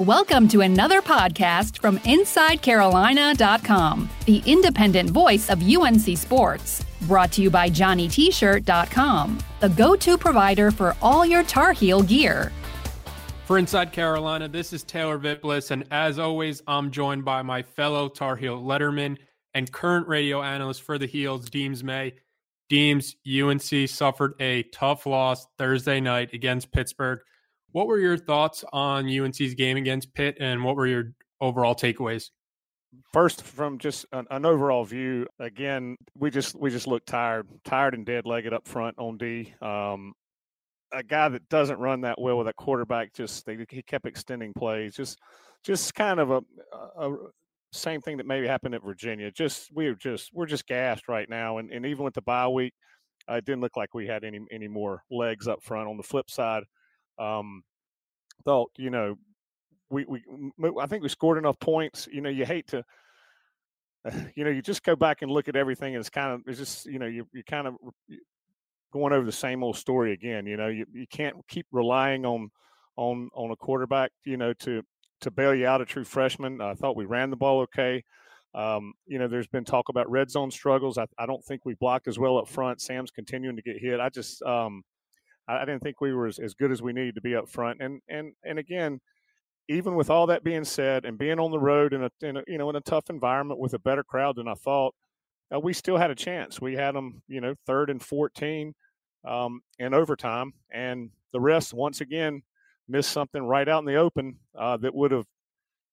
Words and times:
Welcome 0.00 0.48
to 0.48 0.62
another 0.62 1.00
podcast 1.00 1.78
from 1.78 2.00
InsideCarolina.com, 2.00 4.10
the 4.26 4.42
independent 4.44 5.10
voice 5.10 5.48
of 5.48 5.62
UNC 5.62 6.18
Sports. 6.18 6.84
Brought 7.02 7.30
to 7.30 7.42
you 7.42 7.48
by 7.48 7.70
JohnnyT-shirt.com, 7.70 9.38
the 9.60 9.68
go-to 9.68 10.18
provider 10.18 10.72
for 10.72 10.96
all 11.00 11.24
your 11.24 11.44
Tar 11.44 11.70
Heel 11.70 12.02
gear. 12.02 12.50
For 13.44 13.56
Inside 13.56 13.92
Carolina, 13.92 14.48
this 14.48 14.72
is 14.72 14.82
Taylor 14.82 15.16
Vippolis, 15.16 15.70
and 15.70 15.84
as 15.92 16.18
always, 16.18 16.60
I'm 16.66 16.90
joined 16.90 17.24
by 17.24 17.42
my 17.42 17.62
fellow 17.62 18.08
Tar 18.08 18.34
Heel 18.34 18.60
letterman 18.60 19.16
and 19.54 19.70
current 19.70 20.08
radio 20.08 20.42
analyst 20.42 20.82
for 20.82 20.98
the 20.98 21.06
Heels, 21.06 21.48
Deems 21.48 21.84
May. 21.84 22.14
Deems, 22.68 23.14
UNC 23.24 23.88
suffered 23.88 24.34
a 24.40 24.64
tough 24.64 25.06
loss 25.06 25.46
Thursday 25.56 26.00
night 26.00 26.32
against 26.32 26.72
Pittsburgh. 26.72 27.20
What 27.74 27.88
were 27.88 27.98
your 27.98 28.16
thoughts 28.16 28.64
on 28.72 29.08
UNC's 29.08 29.54
game 29.54 29.76
against 29.76 30.14
Pitt, 30.14 30.36
and 30.38 30.62
what 30.62 30.76
were 30.76 30.86
your 30.86 31.12
overall 31.40 31.74
takeaways? 31.74 32.30
First, 33.12 33.42
from 33.42 33.78
just 33.78 34.06
an, 34.12 34.28
an 34.30 34.46
overall 34.46 34.84
view, 34.84 35.26
again, 35.40 35.96
we 36.16 36.30
just 36.30 36.54
we 36.54 36.70
just 36.70 36.86
looked 36.86 37.08
tired, 37.08 37.48
tired 37.64 37.94
and 37.94 38.06
dead 38.06 38.26
legged 38.26 38.52
up 38.52 38.68
front 38.68 38.96
on 38.96 39.18
D. 39.18 39.52
Um, 39.60 40.12
a 40.92 41.02
guy 41.02 41.28
that 41.28 41.48
doesn't 41.48 41.80
run 41.80 42.02
that 42.02 42.20
well 42.20 42.38
with 42.38 42.46
a 42.46 42.52
quarterback, 42.52 43.12
just 43.12 43.44
they, 43.44 43.58
he 43.68 43.82
kept 43.82 44.06
extending 44.06 44.52
plays, 44.52 44.94
just 44.94 45.18
just 45.64 45.96
kind 45.96 46.20
of 46.20 46.30
a, 46.30 46.42
a, 46.96 47.12
same 47.72 48.00
thing 48.00 48.18
that 48.18 48.26
maybe 48.26 48.46
happened 48.46 48.76
at 48.76 48.84
Virginia. 48.84 49.32
Just 49.32 49.70
we're 49.74 49.96
just 49.96 50.30
we're 50.32 50.46
just 50.46 50.68
gassed 50.68 51.08
right 51.08 51.28
now, 51.28 51.58
and, 51.58 51.72
and 51.72 51.84
even 51.86 52.04
with 52.04 52.14
the 52.14 52.22
bye 52.22 52.46
week, 52.46 52.72
uh, 53.28 53.34
it 53.34 53.44
didn't 53.44 53.62
look 53.62 53.76
like 53.76 53.94
we 53.94 54.06
had 54.06 54.22
any 54.22 54.38
any 54.52 54.68
more 54.68 55.02
legs 55.10 55.48
up 55.48 55.60
front. 55.60 55.88
On 55.88 55.96
the 55.96 56.04
flip 56.04 56.30
side, 56.30 56.62
um, 57.18 57.62
thought 58.44 58.70
you 58.76 58.90
know 58.90 59.16
we 59.90 60.04
we 60.04 60.22
I 60.80 60.86
think 60.86 61.02
we 61.02 61.08
scored 61.08 61.38
enough 61.38 61.58
points. 61.58 62.08
You 62.10 62.20
know, 62.20 62.30
you 62.30 62.44
hate 62.44 62.68
to. 62.68 62.84
You 64.36 64.44
know, 64.44 64.50
you 64.50 64.60
just 64.60 64.82
go 64.82 64.94
back 64.94 65.22
and 65.22 65.30
look 65.30 65.48
at 65.48 65.56
everything, 65.56 65.94
and 65.94 66.00
it's 66.00 66.10
kind 66.10 66.34
of 66.34 66.42
it's 66.46 66.58
just 66.58 66.84
you 66.84 66.98
know 66.98 67.06
you 67.06 67.26
you 67.32 67.42
kind 67.42 67.66
of 67.66 67.76
going 68.92 69.14
over 69.14 69.24
the 69.24 69.32
same 69.32 69.64
old 69.64 69.78
story 69.78 70.12
again. 70.12 70.44
You 70.44 70.58
know, 70.58 70.68
you, 70.68 70.84
you 70.92 71.06
can't 71.10 71.36
keep 71.48 71.66
relying 71.72 72.26
on 72.26 72.50
on 72.96 73.30
on 73.34 73.50
a 73.50 73.56
quarterback. 73.56 74.10
You 74.26 74.36
know, 74.36 74.52
to 74.52 74.82
to 75.22 75.30
bail 75.30 75.54
you 75.54 75.66
out 75.66 75.80
a 75.80 75.86
true 75.86 76.04
freshman. 76.04 76.60
I 76.60 76.74
thought 76.74 76.96
we 76.96 77.06
ran 77.06 77.30
the 77.30 77.36
ball 77.36 77.60
okay. 77.62 78.04
Um, 78.54 78.92
you 79.06 79.18
know, 79.18 79.26
there's 79.26 79.48
been 79.48 79.64
talk 79.64 79.88
about 79.88 80.08
red 80.08 80.30
zone 80.30 80.50
struggles. 80.50 80.96
I, 80.96 81.06
I, 81.18 81.26
don't 81.26 81.44
think 81.44 81.62
we 81.64 81.74
blocked 81.74 82.06
as 82.06 82.20
well 82.20 82.38
up 82.38 82.46
front. 82.46 82.80
Sam's 82.80 83.10
continuing 83.10 83.56
to 83.56 83.62
get 83.62 83.78
hit. 83.80 83.98
I 83.98 84.10
just 84.10 84.42
um, 84.42 84.84
I, 85.48 85.64
didn't 85.64 85.82
think 85.82 86.00
we 86.00 86.12
were 86.12 86.26
as, 86.26 86.38
as 86.38 86.54
good 86.54 86.72
as 86.72 86.82
we 86.82 86.92
needed 86.92 87.14
to 87.16 87.20
be 87.20 87.36
up 87.36 87.48
front. 87.48 87.80
And 87.80 88.00
and 88.08 88.32
and 88.44 88.58
again, 88.58 89.00
even 89.68 89.94
with 89.94 90.10
all 90.10 90.26
that 90.26 90.44
being 90.44 90.64
said, 90.64 91.04
and 91.04 91.18
being 91.18 91.38
on 91.38 91.50
the 91.50 91.58
road 91.58 91.92
in 91.92 92.04
a, 92.04 92.10
in 92.22 92.36
a 92.36 92.42
you 92.46 92.58
know 92.58 92.70
in 92.70 92.76
a 92.76 92.80
tough 92.80 93.10
environment 93.10 93.60
with 93.60 93.74
a 93.74 93.78
better 93.78 94.04
crowd 94.04 94.36
than 94.36 94.48
I 94.48 94.54
thought, 94.54 94.94
uh, 95.54 95.60
we 95.60 95.72
still 95.72 95.96
had 95.96 96.10
a 96.10 96.14
chance. 96.14 96.60
We 96.60 96.74
had 96.74 96.94
them, 96.94 97.22
you 97.28 97.40
know, 97.40 97.54
third 97.66 97.90
and 97.90 98.02
fourteen 98.02 98.74
um, 99.26 99.60
in 99.78 99.94
overtime, 99.94 100.52
and 100.72 101.10
the 101.32 101.40
rest 101.40 101.74
once 101.74 102.00
again 102.00 102.42
missed 102.88 103.10
something 103.10 103.42
right 103.42 103.68
out 103.68 103.80
in 103.80 103.86
the 103.86 103.96
open 103.96 104.36
uh, 104.58 104.76
that 104.78 104.94
would 104.94 105.10
have 105.10 105.24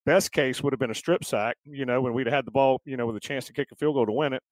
best 0.06 0.32
case 0.32 0.62
would 0.62 0.74
have 0.74 0.80
been 0.80 0.92
a 0.92 0.96
strip 0.96 1.24
sack. 1.24 1.58
You 1.66 1.86
know, 1.86 2.02
when 2.02 2.14
we'd 2.14 2.28
had 2.28 2.46
the 2.46 2.52
ball, 2.52 2.82
you 2.86 2.98
know, 2.98 3.06
with 3.06 3.16
a 3.16 3.22
chance 3.22 3.46
to 3.46 3.54
kick 3.54 3.70
a 3.72 3.76
field 3.76 3.96
goal 3.96 4.06
to 4.06 4.12
win 4.12 4.34
it. 4.34 4.44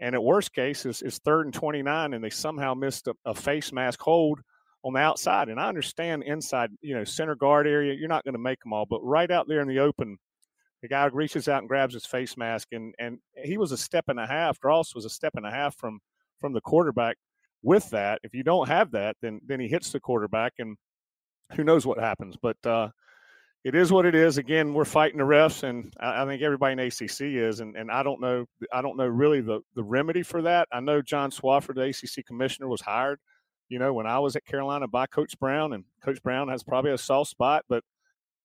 And 0.00 0.14
at 0.14 0.22
worst 0.22 0.52
case 0.52 0.84
is, 0.84 1.02
is 1.02 1.18
third 1.18 1.46
and 1.46 1.54
29, 1.54 2.12
and 2.12 2.22
they 2.22 2.30
somehow 2.30 2.74
missed 2.74 3.06
a, 3.08 3.14
a, 3.24 3.34
face 3.34 3.72
mask 3.72 4.00
hold 4.00 4.40
on 4.84 4.92
the 4.92 5.00
outside. 5.00 5.48
And 5.48 5.58
I 5.58 5.68
understand 5.68 6.22
inside, 6.24 6.70
you 6.82 6.94
know, 6.94 7.04
center 7.04 7.34
guard 7.34 7.66
area, 7.66 7.94
you're 7.94 8.08
not 8.08 8.24
going 8.24 8.34
to 8.34 8.38
make 8.38 8.60
them 8.60 8.74
all, 8.74 8.84
but 8.84 9.00
right 9.02 9.30
out 9.30 9.48
there 9.48 9.60
in 9.60 9.68
the 9.68 9.78
open, 9.78 10.18
the 10.82 10.88
guy 10.88 11.06
reaches 11.06 11.48
out 11.48 11.60
and 11.60 11.68
grabs 11.68 11.94
his 11.94 12.06
face 12.06 12.36
mask, 12.36 12.68
and 12.72 12.94
and 12.98 13.18
he 13.42 13.58
was 13.58 13.72
a 13.72 13.76
step 13.76 14.04
and 14.08 14.20
a 14.20 14.26
half. 14.26 14.60
Gross 14.60 14.94
was 14.94 15.04
a 15.04 15.10
step 15.10 15.32
and 15.36 15.46
a 15.46 15.50
half 15.50 15.74
from 15.76 16.00
from 16.38 16.52
the 16.52 16.60
quarterback. 16.60 17.16
With 17.62 17.90
that, 17.90 18.20
if 18.22 18.34
you 18.34 18.44
don't 18.44 18.68
have 18.68 18.92
that, 18.92 19.16
then 19.22 19.40
then 19.44 19.58
he 19.58 19.68
hits 19.68 19.90
the 19.90 20.00
quarterback, 20.00 20.52
and 20.58 20.76
who 21.54 21.64
knows 21.64 21.86
what 21.86 21.98
happens. 21.98 22.36
But 22.40 22.58
uh, 22.64 22.90
it 23.66 23.74
is 23.74 23.90
what 23.90 24.06
it 24.06 24.14
is. 24.14 24.38
Again, 24.38 24.72
we're 24.72 24.84
fighting 24.84 25.18
the 25.18 25.24
refs, 25.24 25.64
and 25.64 25.92
I, 25.98 26.22
I, 26.22 26.24
think 26.24 26.40
everybody 26.40 26.74
in 26.74 26.78
ACC 26.78 27.22
is. 27.22 27.58
And, 27.58 27.74
and 27.74 27.90
I 27.90 28.04
don't 28.04 28.20
know, 28.20 28.46
I 28.72 28.80
don't 28.80 28.96
know 28.96 29.08
really 29.08 29.40
the 29.40 29.60
the 29.74 29.82
remedy 29.82 30.22
for 30.22 30.40
that. 30.42 30.68
I 30.70 30.78
know 30.78 31.02
John 31.02 31.32
Swofford, 31.32 31.74
the 31.74 31.82
ACC 31.82 32.24
commissioner, 32.24 32.68
was 32.68 32.80
hired. 32.80 33.18
You 33.68 33.80
know, 33.80 33.92
when 33.92 34.06
I 34.06 34.20
was 34.20 34.36
at 34.36 34.44
Carolina 34.44 34.86
by 34.86 35.06
Coach 35.08 35.36
Brown, 35.40 35.72
and 35.72 35.82
Coach 36.00 36.22
Brown 36.22 36.46
has 36.46 36.62
probably 36.62 36.92
a 36.92 36.98
soft 36.98 37.30
spot, 37.30 37.64
but 37.68 37.82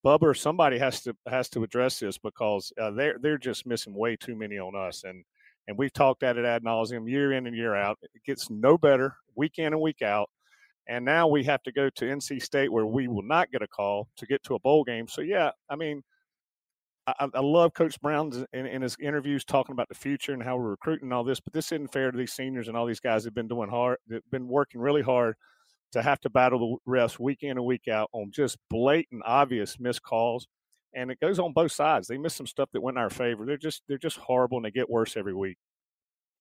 Bubba 0.03 0.23
or 0.23 0.33
somebody 0.33 0.79
has 0.79 1.03
to 1.03 1.15
has 1.27 1.49
to 1.49 1.61
address 1.61 1.99
this 1.99 2.17
because 2.17 2.73
uh, 2.81 2.89
they're 2.89 3.17
they're 3.21 3.37
just 3.37 3.67
missing 3.67 3.93
way 3.93 4.15
too 4.15 4.35
many 4.35 4.57
on 4.57 4.75
us. 4.75 5.03
And 5.03 5.23
and 5.67 5.77
we've 5.77 5.93
talked 5.93 6.23
at 6.23 6.37
it 6.37 6.45
ad 6.45 6.63
nauseum 6.63 7.07
year 7.07 7.33
in 7.33 7.45
and 7.45 7.55
year 7.55 7.75
out. 7.75 7.99
It 8.01 8.23
gets 8.25 8.49
no 8.49 8.75
better 8.75 9.17
week 9.35 9.59
in 9.59 9.67
and 9.67 9.81
week 9.81 10.01
out. 10.01 10.31
And 10.87 11.05
now 11.05 11.27
we 11.27 11.43
have 11.43 11.61
to 11.63 11.71
go 11.71 11.89
to 11.89 12.05
NC 12.05 12.41
State 12.41 12.71
where 12.71 12.85
we 12.85 13.07
will 13.07 13.21
not 13.21 13.51
get 13.51 13.61
a 13.61 13.67
call 13.67 14.07
to 14.17 14.25
get 14.25 14.43
to 14.43 14.55
a 14.55 14.59
bowl 14.59 14.83
game. 14.83 15.07
So, 15.07 15.21
yeah, 15.21 15.51
I 15.69 15.75
mean, 15.75 16.03
I, 17.07 17.27
I 17.33 17.39
love 17.39 17.73
Coach 17.73 17.99
Brown 18.01 18.45
in, 18.53 18.65
in, 18.65 18.81
his 18.81 18.95
interviews 18.99 19.43
talking 19.43 19.73
about 19.73 19.89
the 19.89 19.95
future 19.95 20.33
and 20.33 20.43
how 20.43 20.57
we're 20.57 20.69
recruiting 20.69 21.05
and 21.05 21.13
all 21.13 21.23
this, 21.23 21.39
but 21.39 21.53
this 21.53 21.71
isn't 21.71 21.91
fair 21.91 22.11
to 22.11 22.17
these 22.17 22.33
seniors 22.33 22.67
and 22.67 22.77
all 22.77 22.85
these 22.85 22.99
guys 22.99 23.23
that 23.23 23.29
have 23.29 23.35
been 23.35 23.47
doing 23.47 23.69
hard, 23.69 23.97
that 24.07 24.29
been 24.29 24.47
working 24.47 24.81
really 24.81 25.01
hard 25.01 25.35
to 25.93 26.01
have 26.01 26.19
to 26.21 26.29
battle 26.29 26.79
the 26.85 26.91
refs 26.91 27.19
week 27.19 27.43
in 27.43 27.51
and 27.51 27.65
week 27.65 27.87
out 27.87 28.09
on 28.13 28.31
just 28.31 28.57
blatant, 28.69 29.23
obvious 29.25 29.79
missed 29.79 30.03
calls. 30.03 30.47
And 30.93 31.09
it 31.09 31.19
goes 31.19 31.39
on 31.39 31.53
both 31.53 31.71
sides. 31.71 32.07
They 32.07 32.17
miss 32.17 32.35
some 32.35 32.47
stuff 32.47 32.69
that 32.73 32.81
went 32.81 32.97
in 32.97 33.03
our 33.03 33.09
favor. 33.09 33.45
They're 33.45 33.57
just 33.57 33.81
they're 33.87 33.97
just 33.97 34.17
horrible 34.17 34.57
and 34.57 34.65
they 34.65 34.71
get 34.71 34.89
worse 34.89 35.15
every 35.15 35.33
week. 35.33 35.57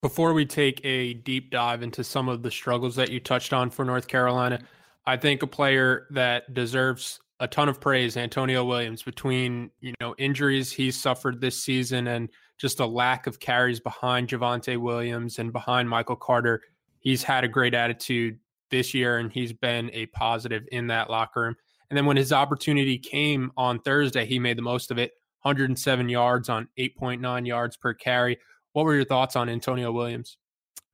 Before 0.03 0.33
we 0.33 0.47
take 0.47 0.81
a 0.83 1.13
deep 1.13 1.51
dive 1.51 1.83
into 1.83 2.03
some 2.03 2.31
of 2.31 2.43
the 2.43 2.51
struggles 2.51 2.97
that 2.97 3.11
you 3.11 3.21
touched 3.21 3.53
on 3.53 3.69
for 3.69 3.85
North 3.85 4.09
Carolina, 4.09 4.59
I 5.07 5.19
think 5.19 5.43
a 5.43 5.47
player 5.47 6.07
that 6.11 6.55
deserves 6.55 7.21
a 7.39 7.47
ton 7.47 7.69
of 7.69 7.83
praise, 7.83 8.17
Antonio 8.17 8.65
Williams, 8.65 9.03
between 9.03 9.71
you 9.81 9.93
know 10.01 10.15
injuries 10.17 10.73
he's 10.73 10.99
suffered 10.99 11.41
this 11.41 11.63
season 11.63 12.07
and 12.07 12.31
just 12.59 12.81
a 12.81 12.87
lack 12.87 13.27
of 13.27 13.41
carries 13.41 13.79
behind 13.79 14.29
Javonte 14.29 14.79
Williams 14.79 15.39
and 15.39 15.53
behind 15.53 15.89
Michael 15.89 16.17
Carter. 16.17 16.63
He's 17.01 17.23
had 17.23 17.45
a 17.45 17.49
great 17.49 17.75
attitude 17.75 18.39
this 18.71 18.95
year 18.95 19.19
and 19.19 19.31
he's 19.31 19.53
been 19.53 19.91
a 19.93 20.07
positive 20.07 20.63
in 20.73 20.87
that 20.87 21.11
locker 21.11 21.43
room. 21.43 21.57
And 21.91 21.97
then 21.97 22.07
when 22.07 22.17
his 22.17 22.33
opportunity 22.33 22.99
came 22.99 23.53
on 23.57 23.81
Thursday, 23.81 24.25
he 24.25 24.39
made 24.39 24.57
the 24.57 24.63
most 24.63 24.91
of 24.91 24.99
it. 24.99 25.13
107 25.43 26.09
yards 26.09 26.49
on 26.49 26.69
8.9 26.79 27.47
yards 27.47 27.77
per 27.77 27.95
carry. 27.95 28.39
What 28.73 28.85
were 28.85 28.95
your 28.95 29.05
thoughts 29.05 29.37
on 29.37 29.49
Antonio 29.49 29.91
Williams? 29.93 30.37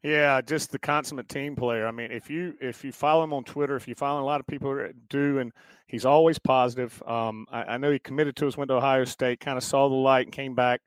Yeah, 0.03 0.41
just 0.41 0.70
the 0.70 0.78
consummate 0.78 1.28
team 1.28 1.56
player. 1.56 1.87
I 1.87 1.91
mean, 1.91 2.12
if 2.12 2.31
you 2.31 2.54
if 2.60 2.84
you 2.84 2.92
follow 2.92 3.25
him 3.25 3.32
on 3.32 3.44
Twitter, 3.44 3.75
if 3.76 3.88
you 3.88 3.94
follow 3.94 4.22
a 4.22 4.25
lot 4.25 4.41
of 4.41 4.47
people 4.47 4.88
do, 5.09 5.38
and 5.41 5.53
he's 5.88 6.04
always 6.04 6.38
positive. 6.38 7.03
Um, 7.06 7.47
I, 7.50 7.62
I, 7.65 7.76
know 7.76 7.91
he 7.91 7.98
committed 7.98 8.36
to 8.36 8.47
us, 8.47 8.56
went 8.56 8.69
to 8.69 8.76
Ohio 8.76 9.04
State, 9.04 9.41
kind 9.41 9.59
of 9.59 9.65
saw 9.65 9.88
the 9.88 9.94
light 9.97 10.26
and 10.26 10.32
came 10.32 10.54
back, 10.54 10.81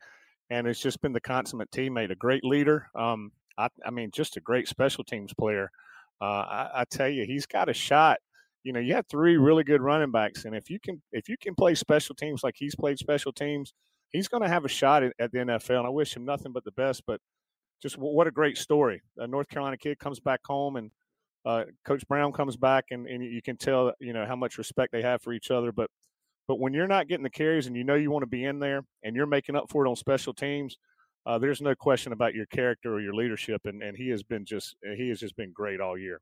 and 0.50 0.68
it's 0.68 0.80
just 0.80 1.02
been 1.02 1.12
the 1.12 1.20
consummate 1.20 1.70
teammate, 1.72 2.12
a 2.12 2.16
great 2.16 2.46
leader. 2.46 2.88
Um, 2.96 3.32
I, 3.58 3.68
I, 3.86 3.92
mean, 3.92 4.10
just 4.12 4.38
a 4.38 4.42
great 4.42 4.70
special 4.70 5.04
teams 5.04 5.34
player. 5.34 5.70
Uh, 6.22 6.24
I, 6.24 6.70
I 6.76 6.84
tell 6.90 7.10
you, 7.10 7.26
he's 7.26 7.46
got 7.46 7.68
a 7.68 7.74
shot. 7.74 8.20
You 8.64 8.72
know, 8.72 8.80
you 8.80 8.94
have 8.94 9.08
three 9.08 9.36
really 9.36 9.66
good 9.66 9.82
running 9.82 10.12
backs, 10.12 10.46
and 10.46 10.56
if 10.56 10.70
you 10.70 10.80
can 10.80 11.02
if 11.12 11.28
you 11.28 11.36
can 11.38 11.56
play 11.56 11.76
special 11.76 12.16
teams 12.16 12.42
like 12.44 12.56
he's 12.58 12.76
played 12.76 13.00
special 13.00 13.34
teams, 13.34 13.74
he's 14.12 14.28
going 14.28 14.44
to 14.44 14.50
have 14.50 14.66
a 14.66 14.70
shot 14.70 15.04
at, 15.04 15.14
at, 15.20 15.32
the 15.32 15.40
NFL, 15.40 15.78
and 15.78 15.88
I 15.88 15.90
wish 15.90 16.16
him 16.16 16.26
nothing 16.26 16.52
but 16.52 16.64
the 16.64 16.72
best. 16.72 17.04
But 17.06 17.20
just 17.82 17.98
what 17.98 18.28
a 18.28 18.32
great 18.32 18.58
story! 18.58 19.02
A 19.18 19.28
North 19.28 19.48
Carolina 19.50 19.78
kid 19.78 20.00
comes 20.00 20.20
back 20.20 20.42
home, 20.46 20.76
and 20.76 20.92
uh, 21.46 21.64
Coach 21.86 22.08
Brown 22.08 22.32
comes 22.34 22.58
back, 22.58 22.86
and, 22.92 23.08
and 23.08 23.24
you 23.24 23.42
can 23.42 23.58
tell 23.58 23.94
you 24.00 24.14
know 24.14 24.26
how 24.26 24.36
much 24.36 24.58
respect 24.58 24.92
they 24.92 25.02
have 25.02 25.22
for 25.22 25.34
each 25.34 25.52
other. 25.52 25.72
But 25.72 25.90
but 26.48 26.60
when 26.60 26.74
you're 26.74 26.88
not 26.88 27.08
getting 27.08 27.24
the 27.24 27.30
carries, 27.30 27.68
and 27.68 27.76
you 27.76 27.84
know 27.84 27.96
you 27.96 28.12
want 28.12 28.24
to 28.24 28.28
be 28.28 28.44
in 28.44 28.60
there, 28.60 28.84
and 29.04 29.16
you're 29.16 29.26
making 29.26 29.56
up 29.56 29.70
for 29.70 29.86
it 29.86 29.90
on 29.90 29.96
special 29.96 30.34
teams, 30.34 30.78
uh, 31.26 31.38
there's 31.38 31.62
no 31.62 31.76
question 31.76 32.12
about 32.12 32.34
your 32.34 32.46
character 32.48 32.94
or 32.94 33.02
your 33.02 33.14
leadership, 33.14 33.62
and, 33.66 33.84
and 33.84 33.98
he 33.98 34.10
has 34.10 34.24
been 34.24 34.46
just 34.46 34.76
he 34.98 35.10
has 35.10 35.20
just 35.20 35.36
been 35.36 35.52
great 35.52 35.80
all 35.80 35.98
year. 35.98 36.22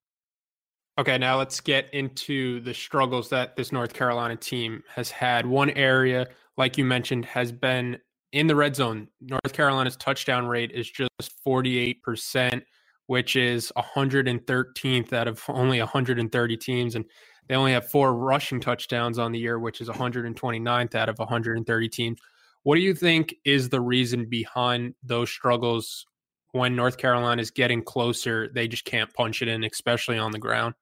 Okay, 1.00 1.18
now 1.18 1.38
let's 1.38 1.60
get 1.60 1.94
into 1.94 2.60
the 2.62 2.74
struggles 2.74 3.30
that 3.30 3.56
this 3.56 3.72
North 3.72 3.94
Carolina 3.94 4.36
team 4.36 4.84
has 4.96 5.12
had. 5.12 5.46
One 5.46 5.70
area 5.72 6.28
like 6.58 6.78
you 6.78 6.84
mentioned, 6.84 7.26
has 7.26 7.52
been 7.52 7.98
in 8.34 8.48
the 8.48 8.56
red 8.56 8.76
zone. 8.76 9.08
North 9.22 9.54
Carolina's 9.54 9.96
touchdown 9.96 10.48
rate 10.48 10.72
is 10.72 10.90
just 10.90 11.32
48%, 11.46 12.62
which 13.06 13.36
is 13.36 13.72
113th 13.78 15.14
out 15.14 15.28
of 15.28 15.44
only 15.48 15.80
130 15.80 16.58
teams. 16.58 16.96
And 16.96 17.06
they 17.48 17.56
only 17.56 17.72
have 17.72 17.90
four 17.90 18.14
rushing 18.14 18.60
touchdowns 18.60 19.20
on 19.20 19.32
the 19.32 19.40
year, 19.40 19.60
which 19.60 19.80
is 19.80 19.88
129th 19.88 20.96
out 20.96 21.10
of 21.10 21.20
130 21.20 21.90
teams. 21.90 22.20
What 22.64 22.76
do 22.76 22.82
you 22.82 22.94
think 22.94 23.36
is 23.46 23.70
the 23.70 23.80
reason 23.80 24.26
behind 24.26 24.96
those 25.04 25.30
struggles 25.30 26.06
when 26.52 26.76
North 26.76 26.98
Carolina 26.98 27.42
is 27.42 27.52
getting 27.52 27.82
closer? 27.82 28.50
They 28.54 28.68
just 28.68 28.84
can't 28.84 29.14
punch 29.14 29.42
it 29.42 29.48
in, 29.48 29.64
especially 29.64 30.18
on 30.18 30.32
the 30.32 30.40
ground. 30.40 30.74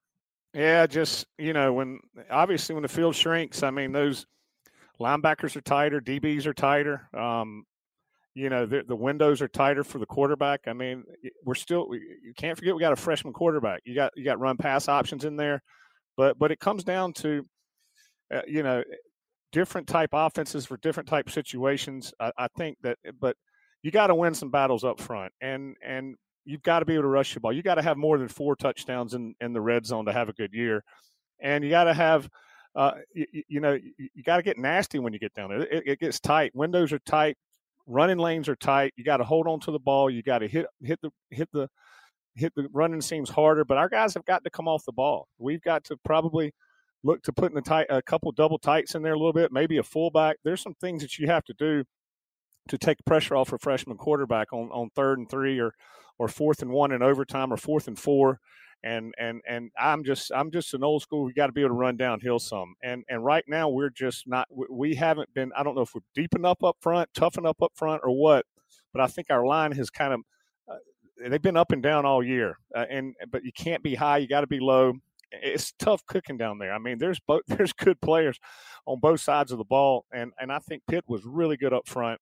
Yeah, 0.55 0.87
just, 0.87 1.25
you 1.37 1.51
know, 1.51 1.73
when 1.73 1.99
obviously 2.31 2.75
when 2.75 2.81
the 2.81 2.87
field 2.87 3.13
shrinks, 3.13 3.61
I 3.61 3.71
mean, 3.71 3.91
those 3.91 4.25
linebackers 5.01 5.57
are 5.57 5.61
tighter, 5.61 5.99
DBs 5.99 6.45
are 6.45 6.53
tighter. 6.53 7.09
Um, 7.13 7.65
you 8.35 8.49
know, 8.49 8.65
the, 8.65 8.83
the 8.87 8.95
windows 8.95 9.41
are 9.41 9.49
tighter 9.49 9.83
for 9.83 9.99
the 9.99 10.05
quarterback. 10.05 10.61
I 10.67 10.71
mean, 10.71 11.03
we're 11.43 11.55
still 11.55 11.89
you 11.93 12.33
can't 12.37 12.57
forget 12.57 12.73
we 12.73 12.79
got 12.79 12.93
a 12.93 12.97
freshman 12.97 13.33
quarterback. 13.33 13.81
You 13.83 13.95
got 13.95 14.13
you 14.15 14.23
got 14.23 14.39
run 14.39 14.55
pass 14.55 14.87
options 14.87 15.25
in 15.25 15.35
there, 15.35 15.61
but 16.15 16.39
but 16.39 16.51
it 16.51 16.59
comes 16.59 16.85
down 16.85 17.13
to 17.13 17.45
uh, 18.33 18.41
you 18.47 18.63
know 18.63 18.83
different 19.51 19.87
type 19.87 20.09
offenses 20.13 20.65
for 20.65 20.77
different 20.77 21.07
type 21.07 21.29
situations. 21.29 22.13
I, 22.19 22.31
I 22.37 22.47
think 22.57 22.77
that, 22.83 22.97
but 23.21 23.37
you 23.83 23.91
got 23.91 24.07
to 24.07 24.15
win 24.15 24.33
some 24.33 24.51
battles 24.51 24.83
up 24.83 24.99
front, 24.99 25.31
and 25.41 25.75
and 25.85 26.15
you've 26.45 26.63
got 26.63 26.79
to 26.79 26.85
be 26.85 26.93
able 26.93 27.03
to 27.03 27.09
rush 27.09 27.33
the 27.33 27.39
ball. 27.39 27.53
You 27.53 27.61
got 27.61 27.75
to 27.75 27.81
have 27.81 27.97
more 27.97 28.17
than 28.17 28.27
four 28.27 28.55
touchdowns 28.55 29.13
in 29.13 29.35
in 29.41 29.53
the 29.53 29.61
red 29.61 29.85
zone 29.85 30.05
to 30.05 30.13
have 30.13 30.29
a 30.29 30.33
good 30.33 30.53
year, 30.53 30.83
and 31.39 31.63
you 31.63 31.69
got 31.69 31.85
to 31.85 31.93
have. 31.93 32.29
Uh, 32.75 32.95
you, 33.13 33.25
you, 33.47 33.59
know, 33.61 33.79
you, 33.97 34.21
got 34.25 34.35
to 34.35 34.43
get 34.43 34.57
nasty 34.57 34.99
when 34.99 35.13
you 35.13 35.19
get 35.19 35.33
down 35.33 35.47
there. 35.47 35.61
It, 35.61 35.83
it, 35.85 35.99
gets 36.01 36.19
tight. 36.19 36.53
Windows 36.53 36.91
are 36.91 36.99
tight. 36.99 37.37
Running 37.87 38.17
lanes 38.17 38.49
are 38.49 38.55
tight. 38.57 38.91
You 38.97 39.05
got 39.05 39.17
to 39.17 39.23
hold 39.23 39.47
on 39.47 39.61
to 39.61 39.71
the 39.71 39.79
ball. 39.79 40.09
You 40.09 40.21
got 40.21 40.39
to 40.39 40.47
hit 40.49 40.65
hit 40.83 40.99
the 41.01 41.09
hit 41.29 41.47
the 41.53 41.69
hit 42.35 42.53
the 42.53 42.67
running 42.73 42.99
seams 42.99 43.29
harder. 43.29 43.63
But 43.63 43.77
our 43.77 43.87
guys 43.87 44.13
have 44.15 44.25
got 44.25 44.43
to 44.43 44.49
come 44.49 44.67
off 44.67 44.83
the 44.83 44.91
ball. 44.91 45.29
We've 45.37 45.61
got 45.61 45.85
to 45.85 45.97
probably 46.03 46.51
look 47.03 47.21
to 47.23 47.31
putting 47.31 47.57
a, 47.57 47.61
tight, 47.61 47.87
a 47.89 48.01
couple 48.01 48.31
double 48.31 48.57
tights 48.57 48.95
in 48.95 49.03
there 49.03 49.13
a 49.13 49.17
little 49.17 49.31
bit, 49.31 49.51
maybe 49.51 49.77
a 49.77 49.83
fullback. 49.83 50.37
There's 50.43 50.61
some 50.61 50.75
things 50.81 51.01
that 51.01 51.17
you 51.17 51.27
have 51.27 51.45
to 51.45 51.53
do 51.53 51.85
to 52.69 52.77
take 52.77 52.97
pressure 53.05 53.35
off 53.35 53.53
a 53.53 53.57
freshman 53.57 53.97
quarterback 53.97 54.51
on, 54.53 54.69
on 54.71 54.89
third 54.95 55.19
and 55.19 55.29
three 55.29 55.59
or 55.59 55.73
or 56.17 56.27
fourth 56.27 56.61
and 56.61 56.71
one 56.71 56.91
in 56.91 57.03
overtime 57.03 57.51
or 57.51 57.57
fourth 57.57 57.87
and 57.87 57.99
four. 57.99 58.39
And 58.83 59.13
and 59.17 59.41
and 59.47 59.71
I'm 59.79 60.03
just 60.03 60.31
I'm 60.31 60.51
just 60.51 60.73
an 60.73 60.83
old 60.83 61.01
school. 61.01 61.25
We 61.25 61.33
got 61.33 61.47
to 61.47 61.53
be 61.53 61.61
able 61.61 61.69
to 61.69 61.75
run 61.75 61.97
downhill 61.97 62.39
some. 62.39 62.75
And 62.83 63.03
and 63.09 63.23
right 63.23 63.43
now 63.47 63.69
we're 63.69 63.89
just 63.89 64.27
not. 64.27 64.47
We 64.69 64.95
haven't 64.95 65.33
been. 65.33 65.51
I 65.57 65.63
don't 65.63 65.75
know 65.75 65.81
if 65.81 65.95
we're 65.95 66.01
deep 66.13 66.35
enough 66.35 66.63
up 66.63 66.77
front, 66.81 67.09
tough 67.13 67.37
enough 67.37 67.61
up 67.61 67.71
front, 67.75 68.01
or 68.03 68.11
what. 68.11 68.45
But 68.93 69.01
I 69.01 69.07
think 69.07 69.27
our 69.29 69.45
line 69.45 69.71
has 69.73 69.89
kind 69.89 70.13
of. 70.13 70.19
Uh, 70.71 71.29
they've 71.29 71.41
been 71.41 71.57
up 71.57 71.71
and 71.71 71.81
down 71.81 72.05
all 72.05 72.23
year, 72.23 72.57
uh, 72.75 72.85
and 72.89 73.15
but 73.31 73.43
you 73.43 73.51
can't 73.51 73.81
be 73.81 73.95
high. 73.95 74.19
You 74.19 74.27
got 74.27 74.41
to 74.41 74.47
be 74.47 74.59
low 74.59 74.93
it's 75.41 75.73
tough 75.79 76.05
cooking 76.05 76.37
down 76.37 76.59
there. 76.59 76.73
I 76.73 76.79
mean, 76.79 76.97
there's 76.97 77.19
both 77.19 77.41
there's 77.47 77.73
good 77.73 77.99
players 78.01 78.39
on 78.85 78.99
both 78.99 79.21
sides 79.21 79.51
of 79.51 79.57
the 79.57 79.65
ball, 79.65 80.05
and 80.13 80.31
and 80.39 80.51
I 80.51 80.59
think 80.59 80.83
Pitt 80.87 81.05
was 81.07 81.25
really 81.25 81.57
good 81.57 81.73
up 81.73 81.87
front. 81.87 82.19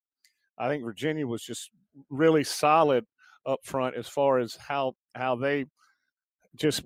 I 0.57 0.67
think 0.67 0.83
Virginia 0.83 1.25
was 1.25 1.43
just 1.43 1.69
really 2.09 2.43
solid 2.43 3.05
up 3.45 3.59
front 3.63 3.95
as 3.95 4.07
far 4.07 4.39
as 4.39 4.55
how 4.55 4.93
how 5.15 5.35
they 5.35 5.65
just 6.55 6.83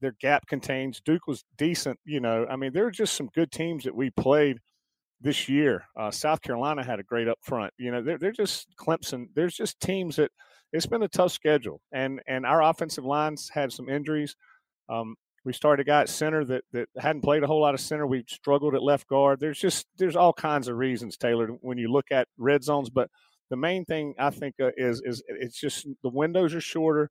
their 0.00 0.14
gap 0.20 0.46
contains. 0.46 1.00
Duke 1.00 1.26
was 1.26 1.44
decent, 1.56 1.98
you 2.04 2.20
know. 2.20 2.46
I 2.48 2.56
mean, 2.56 2.72
there 2.72 2.86
are 2.86 2.90
just 2.90 3.14
some 3.14 3.28
good 3.34 3.50
teams 3.50 3.84
that 3.84 3.94
we 3.94 4.10
played 4.10 4.58
this 5.20 5.48
year. 5.48 5.84
Uh, 5.96 6.10
South 6.10 6.42
Carolina 6.42 6.84
had 6.84 7.00
a 7.00 7.04
great 7.04 7.28
up 7.28 7.38
front. 7.42 7.72
You 7.78 7.90
know, 7.90 8.02
they're, 8.02 8.18
they're 8.18 8.32
just 8.32 8.68
Clemson. 8.78 9.26
There's 9.34 9.54
just 9.54 9.80
teams 9.80 10.16
that 10.16 10.30
it's 10.72 10.86
been 10.86 11.02
a 11.02 11.08
tough 11.08 11.32
schedule, 11.32 11.80
and 11.92 12.20
and 12.26 12.44
our 12.44 12.62
offensive 12.62 13.04
lines 13.04 13.50
had 13.52 13.72
some 13.72 13.88
injuries. 13.88 14.36
Um, 14.88 15.16
we 15.44 15.52
started 15.52 15.82
a 15.82 15.86
guy 15.86 16.00
at 16.02 16.08
center 16.08 16.44
that 16.44 16.64
that 16.72 16.88
hadn't 16.96 17.22
played 17.22 17.42
a 17.42 17.46
whole 17.46 17.60
lot 17.60 17.74
of 17.74 17.80
center. 17.80 18.06
We 18.06 18.24
struggled 18.28 18.74
at 18.74 18.82
left 18.82 19.06
guard. 19.06 19.40
There's 19.40 19.58
just 19.58 19.86
there's 19.98 20.16
all 20.16 20.32
kinds 20.32 20.68
of 20.68 20.76
reasons, 20.76 21.16
Taylor, 21.16 21.48
when 21.60 21.78
you 21.78 21.92
look 21.92 22.06
at 22.10 22.28
red 22.38 22.64
zones. 22.64 22.90
But 22.90 23.10
the 23.50 23.56
main 23.56 23.84
thing 23.84 24.14
I 24.18 24.30
think 24.30 24.54
uh, 24.60 24.70
is 24.76 25.02
is 25.04 25.22
it's 25.28 25.60
just 25.60 25.86
the 26.02 26.08
windows 26.08 26.54
are 26.54 26.60
shorter, 26.60 27.10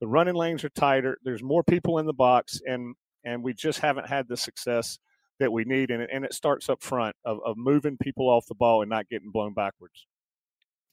the 0.00 0.08
running 0.08 0.34
lanes 0.34 0.64
are 0.64 0.70
tighter. 0.70 1.18
There's 1.22 1.42
more 1.42 1.62
people 1.62 1.98
in 1.98 2.06
the 2.06 2.14
box, 2.14 2.60
and 2.66 2.94
and 3.24 3.42
we 3.42 3.52
just 3.52 3.80
haven't 3.80 4.08
had 4.08 4.28
the 4.28 4.36
success 4.36 4.98
that 5.40 5.52
we 5.52 5.64
need. 5.64 5.90
And 5.90 6.02
it, 6.02 6.10
and 6.12 6.24
it 6.24 6.32
starts 6.32 6.68
up 6.68 6.82
front 6.82 7.16
of, 7.24 7.38
of 7.44 7.56
moving 7.56 7.96
people 7.98 8.28
off 8.28 8.46
the 8.46 8.54
ball 8.54 8.82
and 8.82 8.90
not 8.90 9.08
getting 9.08 9.30
blown 9.30 9.52
backwards. 9.52 10.06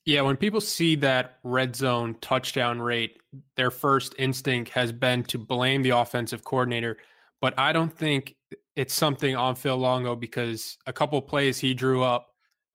Yeah, 0.05 0.21
when 0.21 0.35
people 0.35 0.61
see 0.61 0.95
that 0.95 1.37
red 1.43 1.75
zone 1.75 2.15
touchdown 2.21 2.81
rate, 2.81 3.17
their 3.55 3.69
first 3.69 4.15
instinct 4.17 4.71
has 4.71 4.91
been 4.91 5.23
to 5.25 5.37
blame 5.37 5.83
the 5.83 5.91
offensive 5.91 6.43
coordinator. 6.43 6.97
But 7.39 7.57
I 7.57 7.71
don't 7.71 7.95
think 7.95 8.35
it's 8.75 8.93
something 8.93 9.35
on 9.35 9.55
Phil 9.55 9.77
Longo 9.77 10.15
because 10.15 10.77
a 10.87 10.93
couple 10.93 11.21
plays 11.21 11.59
he 11.59 11.73
drew 11.73 12.03
up, 12.03 12.29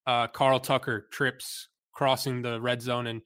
uh, 0.06 0.28
Carl 0.28 0.61
Tucker 0.61 1.08
trips 1.11 1.69
crossing 1.93 2.43
the 2.43 2.61
red 2.61 2.81
zone, 2.81 3.08
and 3.08 3.23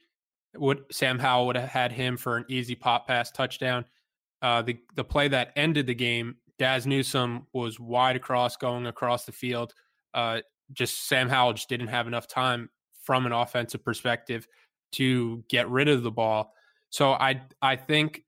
would 0.57 0.85
Sam 0.91 1.19
Howell 1.19 1.47
would 1.49 1.57
have 1.57 1.69
had 1.69 1.93
him 1.93 2.17
for 2.17 2.39
an 2.39 2.47
easy 2.49 2.75
pop 2.75 3.07
pass 3.07 3.31
touchdown. 3.31 3.85
Uh, 4.41 4.63
the 4.63 4.79
the 4.97 5.05
play 5.05 5.29
that 5.29 5.53
ended 5.57 5.87
the 5.87 5.95
game, 5.95 6.37
Dazz 6.59 6.87
Newsome 6.87 7.47
was 7.53 7.79
wide 7.79 8.17
across, 8.17 8.57
going 8.57 8.87
across 8.87 9.27
the 9.27 9.33
field. 9.33 9.75
Uh, 10.15 10.41
just 10.73 11.07
Sam 11.07 11.29
Howell 11.29 11.55
just 11.55 11.69
didn't 11.69 11.89
have 11.89 12.07
enough 12.07 12.27
time 12.27 12.71
from 13.01 13.27
an 13.27 13.33
offensive 13.33 13.85
perspective 13.85 14.47
to 14.93 15.45
get 15.49 15.69
rid 15.69 15.89
of 15.89 16.03
the 16.03 16.11
ball. 16.11 16.55
So 16.91 17.13
I 17.13 17.43
I 17.63 17.77
think 17.77 18.25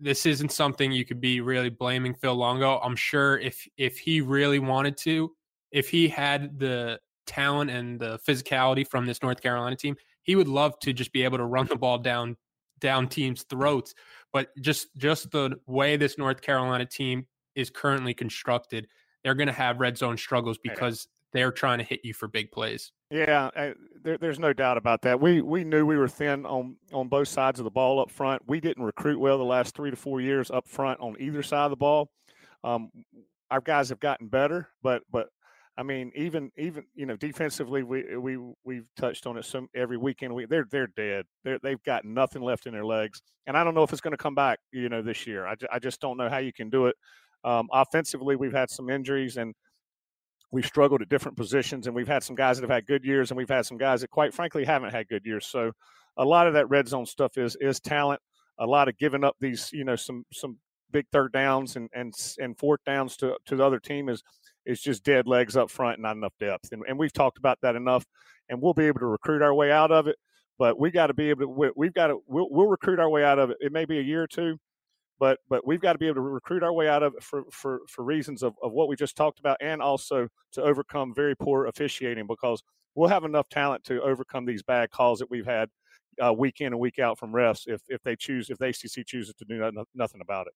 this 0.00 0.26
isn't 0.26 0.50
something 0.50 0.90
you 0.90 1.04
could 1.04 1.20
be 1.20 1.40
really 1.40 1.70
blaming 1.70 2.14
Phil 2.14 2.34
Longo. 2.34 2.78
I'm 2.78 2.96
sure 2.96 3.38
if 3.38 3.66
if 3.76 3.98
he 3.98 4.20
really 4.20 4.58
wanted 4.58 4.96
to, 4.98 5.32
if 5.70 5.88
he 5.88 6.08
had 6.08 6.58
the 6.58 6.98
talent 7.26 7.70
and 7.70 8.00
the 8.00 8.18
physicality 8.26 8.86
from 8.86 9.06
this 9.06 9.22
North 9.22 9.40
Carolina 9.40 9.76
team, 9.76 9.96
he 10.22 10.36
would 10.36 10.48
love 10.48 10.78
to 10.80 10.92
just 10.92 11.12
be 11.12 11.22
able 11.22 11.38
to 11.38 11.44
run 11.44 11.66
the 11.66 11.76
ball 11.76 11.98
down 11.98 12.36
down 12.80 13.08
teams' 13.08 13.44
throats. 13.44 13.94
But 14.32 14.48
just 14.60 14.88
just 14.96 15.30
the 15.30 15.58
way 15.66 15.96
this 15.96 16.18
North 16.18 16.40
Carolina 16.40 16.86
team 16.86 17.26
is 17.54 17.70
currently 17.70 18.14
constructed, 18.14 18.88
they're 19.22 19.34
going 19.34 19.46
to 19.46 19.52
have 19.52 19.80
red 19.80 19.96
zone 19.96 20.16
struggles 20.16 20.58
because 20.58 21.08
they're 21.32 21.52
trying 21.52 21.78
to 21.78 21.84
hit 21.84 22.00
you 22.02 22.14
for 22.14 22.28
big 22.28 22.50
plays. 22.50 22.92
Yeah, 23.10 23.50
uh, 23.56 23.72
there, 24.02 24.18
there's 24.18 24.38
no 24.38 24.52
doubt 24.52 24.76
about 24.76 25.02
that. 25.02 25.20
We 25.20 25.40
we 25.42 25.64
knew 25.64 25.86
we 25.86 25.96
were 25.96 26.08
thin 26.08 26.44
on 26.46 26.76
on 26.92 27.08
both 27.08 27.28
sides 27.28 27.60
of 27.60 27.64
the 27.64 27.70
ball 27.70 28.00
up 28.00 28.10
front. 28.10 28.42
We 28.46 28.60
didn't 28.60 28.82
recruit 28.82 29.18
well 29.18 29.38
the 29.38 29.44
last 29.44 29.74
three 29.76 29.90
to 29.90 29.96
four 29.96 30.20
years 30.20 30.50
up 30.50 30.68
front 30.68 31.00
on 31.00 31.16
either 31.20 31.42
side 31.42 31.64
of 31.64 31.70
the 31.70 31.76
ball. 31.76 32.10
Um, 32.64 32.90
our 33.50 33.60
guys 33.60 33.88
have 33.90 34.00
gotten 34.00 34.28
better, 34.28 34.68
but 34.82 35.02
but 35.10 35.28
I 35.78 35.82
mean, 35.82 36.10
even 36.16 36.50
even 36.56 36.84
you 36.94 37.04
know, 37.06 37.16
defensively, 37.16 37.82
we 37.82 38.16
we 38.16 38.38
we've 38.64 38.88
touched 38.96 39.26
on 39.26 39.36
it 39.36 39.44
some 39.44 39.68
every 39.74 39.98
weekend. 39.98 40.34
We 40.34 40.46
they're 40.46 40.66
they're 40.70 40.86
dead. 40.88 41.26
They're, 41.44 41.58
they've 41.62 41.82
got 41.82 42.04
nothing 42.04 42.42
left 42.42 42.66
in 42.66 42.72
their 42.72 42.84
legs, 42.84 43.20
and 43.46 43.56
I 43.56 43.62
don't 43.62 43.74
know 43.74 43.82
if 43.82 43.92
it's 43.92 44.00
going 44.00 44.12
to 44.12 44.22
come 44.22 44.34
back. 44.34 44.58
You 44.72 44.88
know, 44.88 45.02
this 45.02 45.26
year, 45.26 45.46
I, 45.46 45.54
I 45.70 45.78
just 45.78 46.00
don't 46.00 46.16
know 46.16 46.30
how 46.30 46.38
you 46.38 46.52
can 46.52 46.70
do 46.70 46.86
it. 46.86 46.96
Um, 47.44 47.68
offensively, 47.72 48.36
we've 48.36 48.54
had 48.54 48.70
some 48.70 48.88
injuries, 48.88 49.36
and 49.36 49.54
we've 50.56 50.64
struggled 50.64 51.02
at 51.02 51.10
different 51.10 51.36
positions, 51.36 51.86
and 51.86 51.94
we've 51.94 52.08
had 52.08 52.22
some 52.22 52.34
guys 52.34 52.56
that 52.56 52.62
have 52.62 52.74
had 52.74 52.86
good 52.86 53.04
years, 53.04 53.30
and 53.30 53.36
we've 53.36 53.46
had 53.46 53.66
some 53.66 53.76
guys 53.76 54.00
that, 54.00 54.08
quite 54.08 54.32
frankly, 54.32 54.64
haven't 54.64 54.90
had 54.90 55.06
good 55.06 55.20
years. 55.26 55.44
So, 55.44 55.72
a 56.16 56.24
lot 56.24 56.46
of 56.46 56.54
that 56.54 56.70
red 56.70 56.88
zone 56.88 57.04
stuff 57.04 57.36
is 57.36 57.58
is 57.60 57.78
talent. 57.78 58.22
A 58.58 58.64
lot 58.64 58.88
of 58.88 58.96
giving 58.96 59.22
up 59.22 59.36
these, 59.38 59.68
you 59.74 59.84
know, 59.84 59.96
some 59.96 60.24
some 60.32 60.56
big 60.90 61.04
third 61.12 61.30
downs 61.32 61.76
and 61.76 61.90
and 61.92 62.14
and 62.38 62.58
fourth 62.58 62.80
downs 62.86 63.18
to 63.18 63.36
to 63.44 63.54
the 63.54 63.62
other 63.62 63.78
team 63.78 64.08
is 64.08 64.22
is 64.64 64.80
just 64.80 65.04
dead 65.04 65.26
legs 65.28 65.58
up 65.58 65.70
front, 65.70 65.96
and 65.96 66.04
not 66.04 66.16
enough 66.16 66.32
depth. 66.40 66.72
And, 66.72 66.82
and 66.88 66.98
we've 66.98 67.12
talked 67.12 67.36
about 67.36 67.58
that 67.60 67.76
enough, 67.76 68.06
and 68.48 68.62
we'll 68.62 68.72
be 68.72 68.86
able 68.86 69.00
to 69.00 69.06
recruit 69.06 69.42
our 69.42 69.52
way 69.52 69.70
out 69.70 69.92
of 69.92 70.06
it. 70.06 70.16
But 70.58 70.80
we 70.80 70.90
got 70.90 71.08
to 71.08 71.14
be 71.14 71.28
able 71.28 71.42
to. 71.42 71.72
We've 71.76 71.92
got 71.92 72.06
to. 72.06 72.20
We'll, 72.26 72.48
we'll 72.50 72.66
recruit 72.66 72.98
our 72.98 73.10
way 73.10 73.24
out 73.24 73.38
of 73.38 73.50
it. 73.50 73.58
It 73.60 73.72
may 73.72 73.84
be 73.84 73.98
a 73.98 74.02
year 74.02 74.22
or 74.22 74.26
two, 74.26 74.58
but 75.18 75.38
but 75.48 75.66
we've 75.66 75.80
got 75.80 75.92
to 75.92 75.98
be 75.98 76.06
able 76.06 76.16
to 76.16 76.20
recruit 76.20 76.62
our 76.62 76.72
way 76.72 76.88
out 76.88 77.02
of 77.02 77.14
it 77.14 77.22
for 77.22 77.44
for, 77.50 77.80
for 77.88 78.04
reasons 78.04 78.42
of, 78.42 78.54
of 78.62 78.72
what 78.72 78.88
we 78.88 78.96
just 78.96 79.16
talked 79.16 79.38
about 79.38 79.56
and 79.60 79.80
also 79.80 80.28
to 80.52 80.62
overcome 80.62 81.14
very 81.14 81.34
poor 81.36 81.66
officiating 81.66 82.26
because 82.26 82.62
we'll 82.94 83.08
have 83.08 83.24
enough 83.24 83.48
talent 83.48 83.84
to 83.84 84.02
overcome 84.02 84.44
these 84.44 84.62
bad 84.62 84.90
calls 84.90 85.18
that 85.18 85.30
we've 85.30 85.46
had 85.46 85.68
uh, 86.24 86.32
week 86.32 86.60
in 86.60 86.68
and 86.68 86.78
week 86.78 86.98
out 86.98 87.18
from 87.18 87.32
refs 87.32 87.64
if 87.66 87.82
if 87.88 88.02
they 88.02 88.16
choose 88.16 88.50
if 88.50 88.58
the 88.58 88.66
ACC 88.66 89.06
chooses 89.06 89.34
to 89.34 89.44
do 89.44 89.70
nothing 89.94 90.20
about 90.20 90.46
it. 90.46 90.52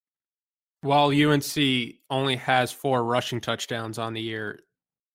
While 0.83 1.09
UNC 1.09 1.57
only 2.09 2.37
has 2.37 2.73
four 2.73 3.05
rushing 3.05 3.41
touchdowns 3.41 3.99
on 3.99 4.15
the 4.15 4.21
year, 4.23 4.61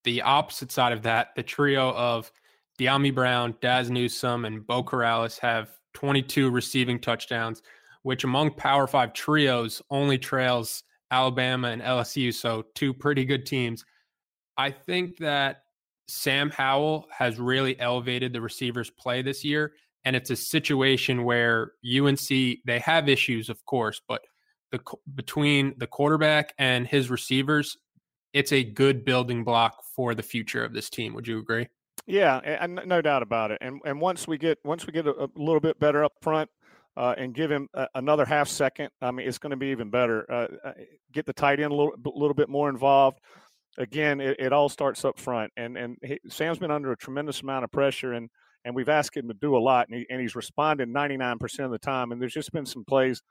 the 0.04 0.22
opposite 0.22 0.72
side 0.72 0.94
of 0.94 1.02
that, 1.04 1.30
the 1.36 1.42
trio 1.42 1.92
of 1.94 2.32
Dyami 2.78 3.14
Brown, 3.14 3.56
Dazz 3.62 3.90
Newsome, 3.90 4.46
and 4.46 4.66
Beau 4.66 4.84
Corrales 4.84 5.40
have 5.40 5.72
22 5.96 6.52
receiving 6.52 7.00
touchdowns 7.00 7.64
which 8.06 8.24
among 8.24 8.52
Power 8.52 8.86
Five 8.86 9.14
trios 9.14 9.82
only 9.90 10.20
trails 10.20 10.84
Alabama 11.10 11.70
and 11.70 11.82
LSU. 11.82 12.32
So, 12.32 12.66
two 12.76 12.94
pretty 12.94 13.26
good 13.26 13.48
teams. 13.48 13.84
I 14.58 14.70
think 14.70 15.18
that 15.18 15.64
Sam 16.08 16.52
Howell 16.52 17.08
has 17.10 17.40
really 17.40 17.80
elevated 17.80 18.32
the 18.32 18.42
receivers' 18.42 18.92
play 18.92 19.24
this 19.24 19.44
year. 19.44 19.74
And 20.04 20.16
it's 20.16 20.30
a 20.30 20.36
situation 20.36 21.24
where 21.24 21.72
UNC, 21.84 22.28
they 22.30 22.80
have 22.80 23.10
issues, 23.10 23.50
of 23.50 23.66
course, 23.66 24.00
but 24.08 24.22
the 24.72 24.80
between 25.16 25.74
the 25.80 25.88
quarterback 25.88 26.54
and 26.60 26.86
his 26.86 27.10
receivers, 27.10 27.76
it's 28.34 28.52
a 28.52 28.64
good 28.64 29.04
building 29.04 29.44
block 29.44 29.84
for 29.96 30.14
the 30.14 30.22
future 30.22 30.64
of 30.64 30.74
this 30.74 30.92
team. 30.92 31.16
Would 31.16 31.28
you 31.28 31.40
agree? 31.40 31.68
Yeah, 32.06 32.38
and 32.38 32.82
no 32.86 33.02
doubt 33.02 33.24
about 33.24 33.50
it. 33.50 33.58
And 33.62 33.82
and 33.84 34.00
once 34.00 34.28
we 34.28 34.38
get 34.38 34.60
once 34.64 34.86
we 34.86 34.94
get 34.94 35.08
a, 35.08 35.24
a 35.24 35.30
little 35.36 35.60
bit 35.60 35.80
better 35.80 36.04
up 36.04 36.14
front, 36.22 36.52
uh, 36.98 37.16
and 37.18 37.34
give 37.34 37.52
him 37.52 37.68
a, 37.74 37.88
another 37.96 38.26
half 38.26 38.48
second, 38.48 38.90
I 39.02 39.12
mean, 39.12 39.28
it's 39.28 39.38
going 39.38 39.52
to 39.52 39.58
be 39.58 39.68
even 39.68 39.90
better. 39.90 40.26
Uh, 40.32 40.48
uh, 40.68 40.74
get 41.12 41.26
the 41.26 41.34
tight 41.34 41.60
end 41.60 41.72
a 41.72 41.76
little, 41.76 41.94
little 42.04 42.34
bit 42.34 42.50
more 42.50 42.70
involved. 42.70 43.20
again, 43.78 44.22
it, 44.22 44.40
it 44.40 44.54
all 44.54 44.70
starts 44.70 45.04
up 45.06 45.20
front, 45.20 45.52
and 45.58 45.78
and 45.78 45.98
he, 46.04 46.20
Sam's 46.28 46.60
been 46.60 46.72
under 46.72 46.92
a 46.92 46.98
tremendous 46.98 47.42
amount 47.42 47.64
of 47.64 47.72
pressure, 47.72 48.14
and 48.14 48.30
and 48.64 48.76
we've 48.76 48.90
asked 48.90 49.16
him 49.16 49.28
to 49.28 49.34
do 49.36 49.56
a 49.56 49.60
lot, 49.60 49.88
and, 49.90 50.00
he, 50.00 50.06
and 50.10 50.20
he's 50.20 50.36
responded 50.36 50.90
99% 50.90 51.66
of 51.66 51.70
the 51.70 51.78
time. 51.78 52.12
And 52.12 52.20
there's 52.20 52.34
just 52.34 52.52
been 52.52 52.66
some 52.66 52.84
plays 52.84 53.22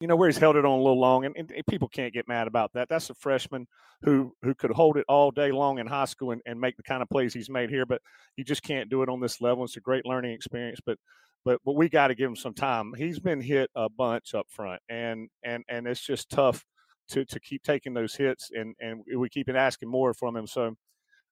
you 0.00 0.06
know 0.06 0.16
where 0.16 0.28
he's 0.28 0.38
held 0.38 0.56
it 0.56 0.64
on 0.64 0.78
a 0.78 0.82
little 0.82 1.00
long, 1.00 1.24
and, 1.24 1.34
and, 1.36 1.50
people 1.68 1.88
can't 1.88 2.12
get 2.12 2.28
mad 2.28 2.46
about 2.46 2.72
that. 2.74 2.88
That's 2.88 3.08
a 3.10 3.14
freshman 3.14 3.66
who 4.02 4.32
who 4.42 4.54
could 4.54 4.70
hold 4.70 4.98
it 4.98 5.06
all 5.08 5.30
day 5.30 5.50
long 5.52 5.78
in 5.78 5.86
high 5.86 6.04
school 6.04 6.32
and, 6.32 6.42
and 6.44 6.60
make 6.60 6.76
the 6.76 6.82
kind 6.82 7.02
of 7.02 7.08
plays 7.08 7.32
he's 7.32 7.48
made 7.48 7.70
here, 7.70 7.86
but 7.86 8.02
you 8.36 8.44
just 8.44 8.62
can't 8.62 8.90
do 8.90 9.02
it 9.02 9.08
on 9.08 9.20
this 9.20 9.40
level. 9.40 9.64
It's 9.64 9.76
a 9.76 9.80
great 9.80 10.04
learning 10.04 10.32
experience, 10.32 10.80
but 10.84 10.98
but 11.46 11.60
but 11.64 11.76
we 11.76 11.88
got 11.88 12.08
to 12.08 12.14
give 12.14 12.28
him 12.28 12.36
some 12.36 12.52
time. 12.52 12.92
He's 12.98 13.20
been 13.20 13.40
hit 13.40 13.70
a 13.76 13.88
bunch 13.88 14.34
up 14.34 14.46
front, 14.50 14.82
and 14.90 15.30
and 15.44 15.64
and 15.68 15.86
it's 15.86 16.04
just 16.04 16.28
tough 16.28 16.62
to 17.10 17.24
to 17.24 17.40
keep 17.40 17.62
taking 17.62 17.94
those 17.94 18.14
hits, 18.16 18.50
and 18.52 18.74
and 18.80 19.00
we 19.16 19.28
keep 19.30 19.48
asking 19.48 19.88
more 19.88 20.12
from 20.12 20.36
him. 20.36 20.46
So. 20.46 20.74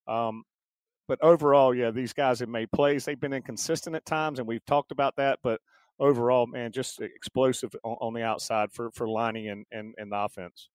Um, 0.06 0.44
but 1.06 1.18
overall, 1.23 1.75
yeah, 1.75 1.90
these 1.90 2.14
guys 2.14 2.40
have 2.40 2.49
made 2.49 2.73
plays. 2.73 3.04
They've 3.04 3.21
been 3.21 3.35
inconsistent 3.35 3.94
at 3.94 4.06
times, 4.06 4.38
and 4.38 4.49
we've 4.49 4.64
talked 4.64 4.90
about 4.90 5.14
that. 5.16 5.38
But 5.42 5.61
overall, 5.99 6.47
man, 6.47 6.73
just 6.73 6.99
explosive 7.00 7.75
on, 7.85 7.97
on 8.00 8.14
the 8.14 8.23
outside 8.23 8.73
for 8.73 8.90
for 8.92 9.06
Lonnie 9.06 9.49
and, 9.49 9.66
and 9.71 9.94
and 9.99 10.12
the 10.12 10.16
offense. 10.16 10.71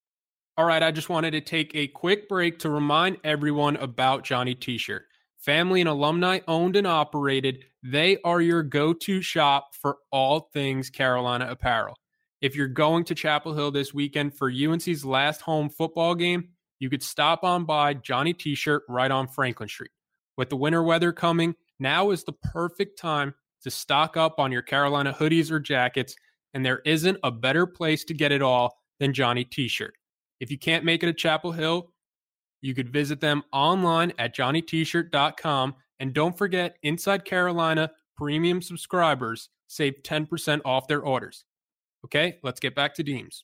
All 0.58 0.66
right, 0.66 0.84
I 0.84 0.92
just 0.92 1.10
wanted 1.10 1.32
to 1.32 1.42
take 1.42 1.74
a 1.74 1.88
quick 1.88 2.28
break 2.28 2.60
to 2.60 2.70
remind 2.70 3.18
everyone 3.24 3.78
about 3.78 4.24
Johnny 4.24 4.54
T-shirt. 4.54 5.06
Family 5.40 5.80
and 5.80 5.90
alumni 5.90 6.40
owned 6.50 6.76
and 6.76 6.86
operated, 6.86 7.64
they 7.82 8.18
are 8.26 8.42
your 8.42 8.62
go-to 8.62 9.22
shop 9.22 9.74
for 9.74 9.98
all 10.12 10.50
things 10.52 10.90
Carolina 10.90 11.48
apparel. 11.50 11.96
If 12.42 12.58
you're 12.58 12.68
going 12.68 13.06
to 13.06 13.16
Chapel 13.16 13.54
Hill 13.54 13.72
this 13.72 13.94
weekend 13.94 14.34
for 14.34 14.52
UNC's 14.52 15.06
last 15.06 15.42
home 15.42 15.70
football 15.70 16.14
game, 16.14 16.50
you 16.80 16.90
could 16.90 17.02
stop 17.02 17.46
on 17.46 17.64
by 17.64 17.94
Johnny 17.94 18.34
T-shirt 18.34 18.84
right 18.90 19.12
on 19.12 19.30
Franklin 19.30 19.70
Street. 19.70 19.92
With 20.38 20.50
the 20.50 20.58
winter 20.58 20.84
weather 20.84 21.14
coming, 21.14 21.56
now 21.80 22.12
is 22.12 22.26
the 22.26 22.34
perfect 22.34 23.00
time 23.00 23.34
to 23.64 23.72
stock 23.72 24.18
up 24.18 24.40
on 24.40 24.52
your 24.52 24.62
Carolina 24.62 25.16
hoodies 25.18 25.52
or 25.52 25.60
jackets, 25.60 26.16
and 26.54 26.66
there 26.66 26.82
isn't 26.86 27.18
a 27.24 27.32
better 27.32 27.66
place 27.66 28.04
to 28.06 28.14
get 28.14 28.34
it 28.34 28.42
all 28.42 28.78
than 29.00 29.14
Johnny 29.14 29.46
T 29.46 29.70
shirt. 29.70 29.94
If 30.42 30.52
you 30.52 30.58
can't 30.58 30.86
make 30.86 31.02
it 31.02 31.08
to 31.08 31.14
Chapel 31.14 31.54
Hill, 31.54 31.92
you 32.62 32.74
could 32.74 32.92
visit 32.92 33.22
them 33.22 33.44
online 33.52 34.14
at 34.18 34.36
johnnytshirt.com. 34.36 35.76
And 36.00 36.14
don't 36.14 36.38
forget, 36.38 36.78
Inside 36.84 37.26
Carolina 37.26 37.92
premium 38.16 38.62
subscribers 38.62 39.50
save 39.68 39.96
10% 40.04 40.62
off 40.66 40.88
their 40.88 41.02
orders. 41.02 41.46
Okay, 42.06 42.38
let's 42.44 42.60
get 42.60 42.76
back 42.76 42.94
to 42.96 43.04
Deems. 43.04 43.44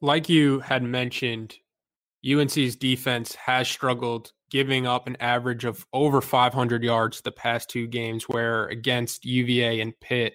Like 0.00 0.28
you 0.28 0.60
had 0.60 0.82
mentioned, 0.82 1.56
UNC's 2.28 2.76
defense 2.76 3.34
has 3.34 3.68
struggled 3.68 4.32
giving 4.50 4.86
up 4.86 5.06
an 5.06 5.16
average 5.20 5.64
of 5.64 5.86
over 5.92 6.20
500 6.20 6.82
yards 6.82 7.20
the 7.20 7.30
past 7.30 7.70
two 7.70 7.86
games, 7.86 8.28
where 8.28 8.66
against 8.66 9.24
UVA 9.24 9.80
and 9.80 9.98
Pitt, 10.00 10.34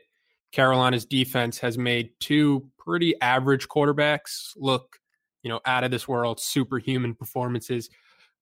Carolina's 0.51 1.05
defense 1.05 1.60
has 1.60 1.77
made 1.77 2.12
two 2.20 2.65
pretty 2.79 3.20
average 3.22 3.67
quarterbacks 3.67 4.51
look, 4.55 4.98
you 5.44 5.50
know, 5.50 5.60
out 5.65 5.84
of 5.84 5.91
this 5.91 6.08
world, 6.08 6.39
superhuman 6.39 7.13
performances. 7.13 7.89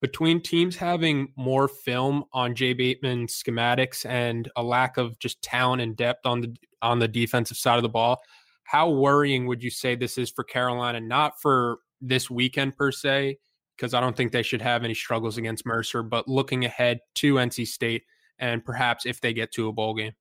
Between 0.04 0.42
teams 0.42 0.76
having 0.76 1.32
more 1.38 1.70
film 1.70 2.26
on 2.34 2.56
Jay 2.56 2.74
Bateman 2.74 3.28
schematics 3.28 4.06
and 4.06 4.52
a 4.58 4.62
lack 4.62 4.98
of 4.98 5.18
just 5.18 5.42
talent 5.42 5.82
and 5.82 5.96
depth 5.96 6.26
on 6.26 6.42
the 6.42 6.54
on 6.82 7.00
the 7.00 7.08
defensive 7.08 7.56
side 7.56 7.78
of 7.78 7.84
the 7.84 7.90
ball, 7.90 8.22
how 8.66 8.90
worrying 8.90 9.48
would 9.48 9.64
you 9.64 9.70
say 9.70 9.96
this 9.96 10.18
is 10.18 10.30
for 10.30 10.44
Carolina? 10.44 11.00
Not 11.00 11.42
for 11.42 11.80
this 12.02 12.30
weekend 12.30 12.76
per 12.76 12.92
se, 12.92 13.38
because 13.78 13.94
I 13.94 14.02
don't 14.02 14.14
think 14.18 14.34
they 14.34 14.44
should 14.44 14.62
have 14.62 14.84
any 14.84 14.94
struggles 14.94 15.38
against 15.38 15.66
Mercer. 15.66 16.04
But 16.04 16.28
looking 16.28 16.66
ahead 16.66 17.00
to 17.16 17.36
NC 17.36 17.66
State 17.66 18.04
and 18.40 18.66
perhaps 18.66 19.06
if 19.06 19.22
they 19.22 19.32
get 19.32 19.54
to 19.54 19.70
a 19.70 19.72
bowl 19.72 19.94
game. 19.94 20.12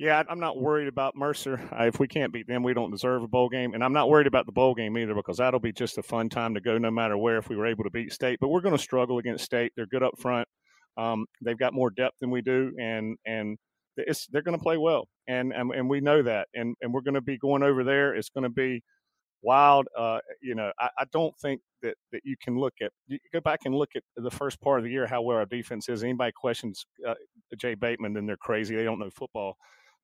Yeah, 0.00 0.22
I'm 0.30 0.40
not 0.40 0.58
worried 0.58 0.88
about 0.88 1.14
Mercer. 1.14 1.60
If 1.72 2.00
we 2.00 2.08
can't 2.08 2.32
beat 2.32 2.46
them, 2.46 2.62
we 2.62 2.72
don't 2.72 2.90
deserve 2.90 3.22
a 3.22 3.28
bowl 3.28 3.50
game. 3.50 3.74
And 3.74 3.84
I'm 3.84 3.92
not 3.92 4.08
worried 4.08 4.26
about 4.26 4.46
the 4.46 4.52
bowl 4.52 4.74
game 4.74 4.96
either 4.96 5.14
because 5.14 5.36
that'll 5.36 5.60
be 5.60 5.74
just 5.74 5.98
a 5.98 6.02
fun 6.02 6.30
time 6.30 6.54
to 6.54 6.60
go 6.62 6.78
no 6.78 6.90
matter 6.90 7.18
where 7.18 7.36
if 7.36 7.50
we 7.50 7.56
were 7.56 7.66
able 7.66 7.84
to 7.84 7.90
beat 7.90 8.10
State. 8.10 8.38
But 8.40 8.48
we're 8.48 8.62
going 8.62 8.74
to 8.74 8.82
struggle 8.82 9.18
against 9.18 9.44
State. 9.44 9.72
They're 9.76 9.84
good 9.84 10.02
up 10.02 10.18
front. 10.18 10.48
Um, 10.96 11.26
they've 11.44 11.58
got 11.58 11.74
more 11.74 11.90
depth 11.90 12.18
than 12.20 12.30
we 12.30 12.40
do, 12.40 12.72
and 12.80 13.18
and 13.26 13.58
they're 13.98 14.40
going 14.40 14.56
to 14.56 14.62
play 14.62 14.78
well, 14.78 15.06
and, 15.28 15.52
and 15.52 15.70
and 15.70 15.86
we 15.86 16.00
know 16.00 16.22
that. 16.22 16.48
And 16.54 16.74
and 16.80 16.94
we're 16.94 17.02
going 17.02 17.12
to 17.12 17.20
be 17.20 17.36
going 17.36 17.62
over 17.62 17.84
there. 17.84 18.14
It's 18.14 18.30
going 18.30 18.44
to 18.44 18.48
be 18.48 18.82
wild. 19.42 19.86
Uh, 19.98 20.20
you 20.40 20.54
know, 20.54 20.72
I, 20.80 20.88
I, 20.98 21.04
don't 21.12 21.36
think 21.40 21.60
that, 21.82 21.94
that 22.12 22.20
you 22.24 22.36
can 22.42 22.58
look 22.58 22.74
at, 22.82 22.90
you 23.06 23.18
go 23.32 23.40
back 23.40 23.60
and 23.64 23.74
look 23.74 23.90
at 23.96 24.02
the 24.16 24.30
first 24.30 24.60
part 24.60 24.78
of 24.78 24.84
the 24.84 24.90
year, 24.90 25.06
how 25.06 25.22
well 25.22 25.38
our 25.38 25.46
defense 25.46 25.88
is. 25.88 26.04
Anybody 26.04 26.32
questions 26.32 26.84
uh, 27.08 27.14
Jay 27.58 27.74
Bateman, 27.74 28.12
then 28.12 28.26
they're 28.26 28.36
crazy. 28.36 28.76
They 28.76 28.84
don't 28.84 28.98
know 28.98 29.10
football. 29.10 29.56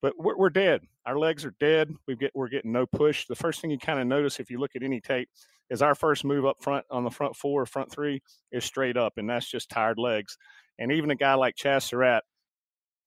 But 0.07 0.15
we're, 0.21 0.37
we're 0.37 0.51
dead. 0.51 0.83
Our 1.05 1.19
legs 1.19 1.45
are 1.45 1.53
dead. 1.59 1.93
We 2.07 2.15
get 2.15 2.31
we're 2.33 2.47
getting 2.47 2.71
no 2.71 2.87
push. 2.87 3.27
The 3.27 3.35
first 3.35 3.61
thing 3.61 3.73
you 3.73 3.79
kind 3.79 3.99
of 3.99 4.07
notice 4.07 4.39
if 4.39 4.53
you 4.53 4.61
look 4.61 4.77
at 4.77 4.85
any 4.85 5.01
tape 5.01 5.29
is 5.69 5.83
our 5.83 5.97
first 5.97 6.25
move 6.25 6.47
up 6.47 6.63
front 6.63 6.87
on 6.93 7.03
the 7.03 7.11
front 7.11 7.35
four, 7.35 7.67
front 7.67 7.91
three 7.91 8.23
is 8.53 8.65
straight 8.65 8.97
up, 8.97 9.15
and 9.17 9.29
that's 9.29 9.51
just 9.51 9.69
tired 9.69 9.99
legs. 9.99 10.39
And 10.79 10.93
even 10.93 11.11
a 11.11 11.17
guy 11.17 11.35
like 11.35 11.57
Chazz 11.57 11.83
Surratt, 11.83 12.23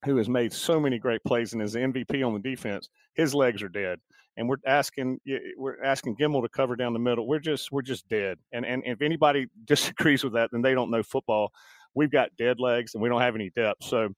who 0.04 0.18
has 0.18 0.28
made 0.28 0.52
so 0.52 0.78
many 0.78 1.00
great 1.00 1.24
plays 1.24 1.54
and 1.54 1.62
is 1.62 1.72
the 1.72 1.80
MVP 1.80 2.22
on 2.28 2.34
the 2.34 2.42
defense, 2.42 2.90
his 3.14 3.34
legs 3.34 3.64
are 3.64 3.70
dead 3.70 4.00
and 4.36 4.50
we're 4.50 4.58
asking 4.68 5.22
we're 5.56 5.82
asking 5.82 6.18
Gemmel 6.18 6.42
to 6.42 6.50
cover 6.50 6.76
down 6.76 6.92
the 6.92 7.00
middle. 7.00 7.26
We're 7.26 7.40
just 7.40 7.72
we're 7.72 7.82
just 7.82 8.10
dead. 8.10 8.40
And 8.52 8.66
and 8.66 8.84
if 8.86 9.02
anybody 9.02 9.48
disagrees 9.64 10.26
with 10.26 10.34
that, 10.34 10.50
then 10.52 10.62
they 10.62 10.74
don't 10.74 10.92
know 10.92 11.02
football. 11.02 11.54
We've 11.96 12.12
got 12.12 12.36
dead 12.38 12.60
legs 12.60 12.94
and 12.94 13.02
we 13.02 13.08
don't 13.08 13.22
have 13.22 13.36
any 13.36 13.52
depth. 13.52 13.86
So 13.86 14.10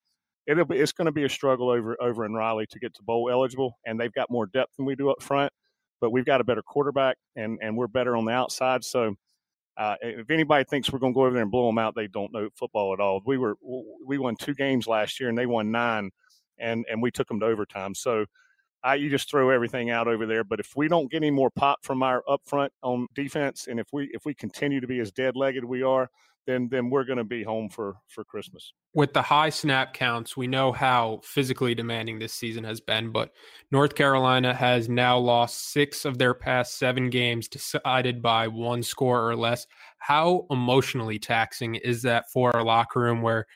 it'll 0.46 0.64
be 0.64 0.76
it's 0.78 0.92
going 0.92 1.06
to 1.06 1.12
be 1.12 1.24
a 1.24 1.28
struggle 1.28 1.70
over 1.70 1.96
over 2.00 2.24
in 2.24 2.34
Raleigh 2.34 2.66
to 2.66 2.78
get 2.78 2.94
to 2.94 3.02
bowl 3.02 3.30
eligible, 3.30 3.78
and 3.86 3.98
they've 3.98 4.12
got 4.12 4.30
more 4.30 4.46
depth 4.46 4.76
than 4.76 4.86
we 4.86 4.94
do 4.94 5.10
up 5.10 5.22
front. 5.22 5.52
But 6.00 6.10
we've 6.10 6.24
got 6.24 6.40
a 6.40 6.44
better 6.44 6.62
quarterback, 6.62 7.16
and 7.36 7.58
and 7.62 7.76
we're 7.76 7.88
better 7.88 8.16
on 8.16 8.24
the 8.24 8.32
outside. 8.32 8.84
So. 8.84 9.14
Uh, 9.74 9.94
if 10.02 10.28
anybody 10.28 10.64
thinks 10.64 10.92
we're 10.92 10.98
going 10.98 11.14
to 11.14 11.16
go 11.16 11.22
over 11.22 11.32
there 11.32 11.40
and 11.40 11.50
blow 11.50 11.64
them 11.64 11.78
out, 11.78 11.94
they 11.94 12.06
don't 12.06 12.30
know 12.30 12.46
football 12.54 12.92
at 12.92 13.00
all. 13.00 13.22
We 13.24 13.38
were 13.38 13.56
we 14.04 14.18
won 14.18 14.36
two 14.36 14.52
games 14.52 14.86
last 14.86 15.18
year, 15.18 15.30
and 15.30 15.38
they 15.38 15.46
won 15.46 15.70
nine, 15.70 16.10
and 16.58 16.84
and 16.90 17.00
we 17.00 17.10
took 17.10 17.26
them 17.26 17.40
to 17.40 17.46
overtime. 17.46 17.94
So 17.94 18.26
I, 18.84 18.96
you 18.96 19.10
just 19.10 19.30
throw 19.30 19.50
everything 19.50 19.90
out 19.90 20.08
over 20.08 20.26
there. 20.26 20.44
But 20.44 20.60
if 20.60 20.76
we 20.76 20.88
don't 20.88 21.10
get 21.10 21.18
any 21.18 21.30
more 21.30 21.50
pop 21.50 21.84
from 21.84 22.02
our 22.02 22.22
up 22.28 22.42
front 22.44 22.72
on 22.82 23.06
defense, 23.14 23.66
and 23.68 23.78
if 23.78 23.86
we 23.92 24.10
if 24.12 24.24
we 24.24 24.34
continue 24.34 24.80
to 24.80 24.86
be 24.86 24.98
as 24.98 25.12
dead 25.12 25.36
legged 25.36 25.64
we 25.64 25.82
are, 25.82 26.10
then 26.46 26.68
then 26.70 26.90
we're 26.90 27.04
going 27.04 27.18
to 27.18 27.24
be 27.24 27.42
home 27.42 27.68
for 27.68 27.96
for 28.08 28.24
Christmas. 28.24 28.72
With 28.94 29.12
the 29.12 29.22
high 29.22 29.50
snap 29.50 29.94
counts, 29.94 30.36
we 30.36 30.46
know 30.46 30.72
how 30.72 31.20
physically 31.24 31.74
demanding 31.74 32.18
this 32.18 32.32
season 32.32 32.64
has 32.64 32.80
been. 32.80 33.10
But 33.10 33.30
North 33.70 33.94
Carolina 33.94 34.54
has 34.54 34.88
now 34.88 35.18
lost 35.18 35.72
six 35.72 36.04
of 36.04 36.18
their 36.18 36.34
past 36.34 36.78
seven 36.78 37.10
games, 37.10 37.48
decided 37.48 38.22
by 38.22 38.48
one 38.48 38.82
score 38.82 39.28
or 39.28 39.36
less. 39.36 39.66
How 39.98 40.46
emotionally 40.50 41.18
taxing 41.18 41.76
is 41.76 42.02
that 42.02 42.30
for 42.30 42.54
our 42.56 42.64
locker 42.64 43.00
room, 43.00 43.22
where 43.22 43.46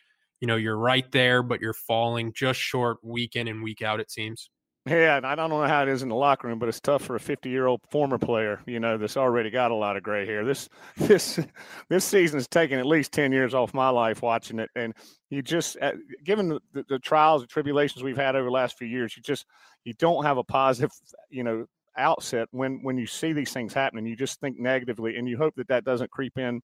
you 0.40 0.46
know 0.46 0.56
you're 0.56 0.78
right 0.78 1.10
there, 1.12 1.42
but 1.42 1.60
you're 1.60 1.72
falling 1.72 2.32
just 2.32 2.60
short 2.60 2.98
week 3.02 3.36
in 3.36 3.48
and 3.48 3.62
week 3.62 3.82
out? 3.82 4.00
It 4.00 4.10
seems. 4.10 4.50
Yeah, 4.88 5.16
and 5.16 5.26
I 5.26 5.34
don't 5.34 5.50
know 5.50 5.64
how 5.64 5.82
it 5.82 5.88
is 5.88 6.04
in 6.04 6.08
the 6.08 6.14
locker 6.14 6.46
room, 6.46 6.60
but 6.60 6.68
it's 6.68 6.80
tough 6.80 7.02
for 7.02 7.16
a 7.16 7.18
50-year-old 7.20 7.80
former 7.90 8.18
player, 8.18 8.60
you 8.66 8.78
know, 8.78 8.96
that's 8.96 9.16
already 9.16 9.50
got 9.50 9.72
a 9.72 9.74
lot 9.74 9.96
of 9.96 10.04
gray 10.04 10.24
hair. 10.24 10.44
This 10.44 10.68
this 10.96 11.40
this 11.88 12.04
season 12.04 12.38
has 12.38 12.46
taken 12.46 12.78
at 12.78 12.86
least 12.86 13.10
10 13.10 13.32
years 13.32 13.52
off 13.52 13.74
my 13.74 13.88
life 13.88 14.22
watching 14.22 14.60
it, 14.60 14.70
and 14.76 14.94
you 15.28 15.42
just, 15.42 15.76
uh, 15.82 15.92
given 16.24 16.48
the, 16.48 16.60
the, 16.72 16.84
the 16.88 16.98
trials 17.00 17.42
and 17.42 17.50
tribulations 17.50 18.04
we've 18.04 18.16
had 18.16 18.36
over 18.36 18.44
the 18.44 18.52
last 18.52 18.78
few 18.78 18.86
years, 18.86 19.16
you 19.16 19.22
just 19.24 19.44
you 19.82 19.92
don't 19.94 20.24
have 20.24 20.38
a 20.38 20.44
positive, 20.44 20.92
you 21.30 21.42
know, 21.42 21.66
outset 21.98 22.46
when 22.52 22.78
when 22.82 22.96
you 22.96 23.08
see 23.08 23.32
these 23.32 23.52
things 23.52 23.74
happening. 23.74 24.06
You 24.06 24.14
just 24.14 24.40
think 24.40 24.56
negatively, 24.56 25.16
and 25.16 25.28
you 25.28 25.36
hope 25.36 25.56
that 25.56 25.66
that 25.66 25.84
doesn't 25.84 26.12
creep 26.12 26.38
in 26.38 26.60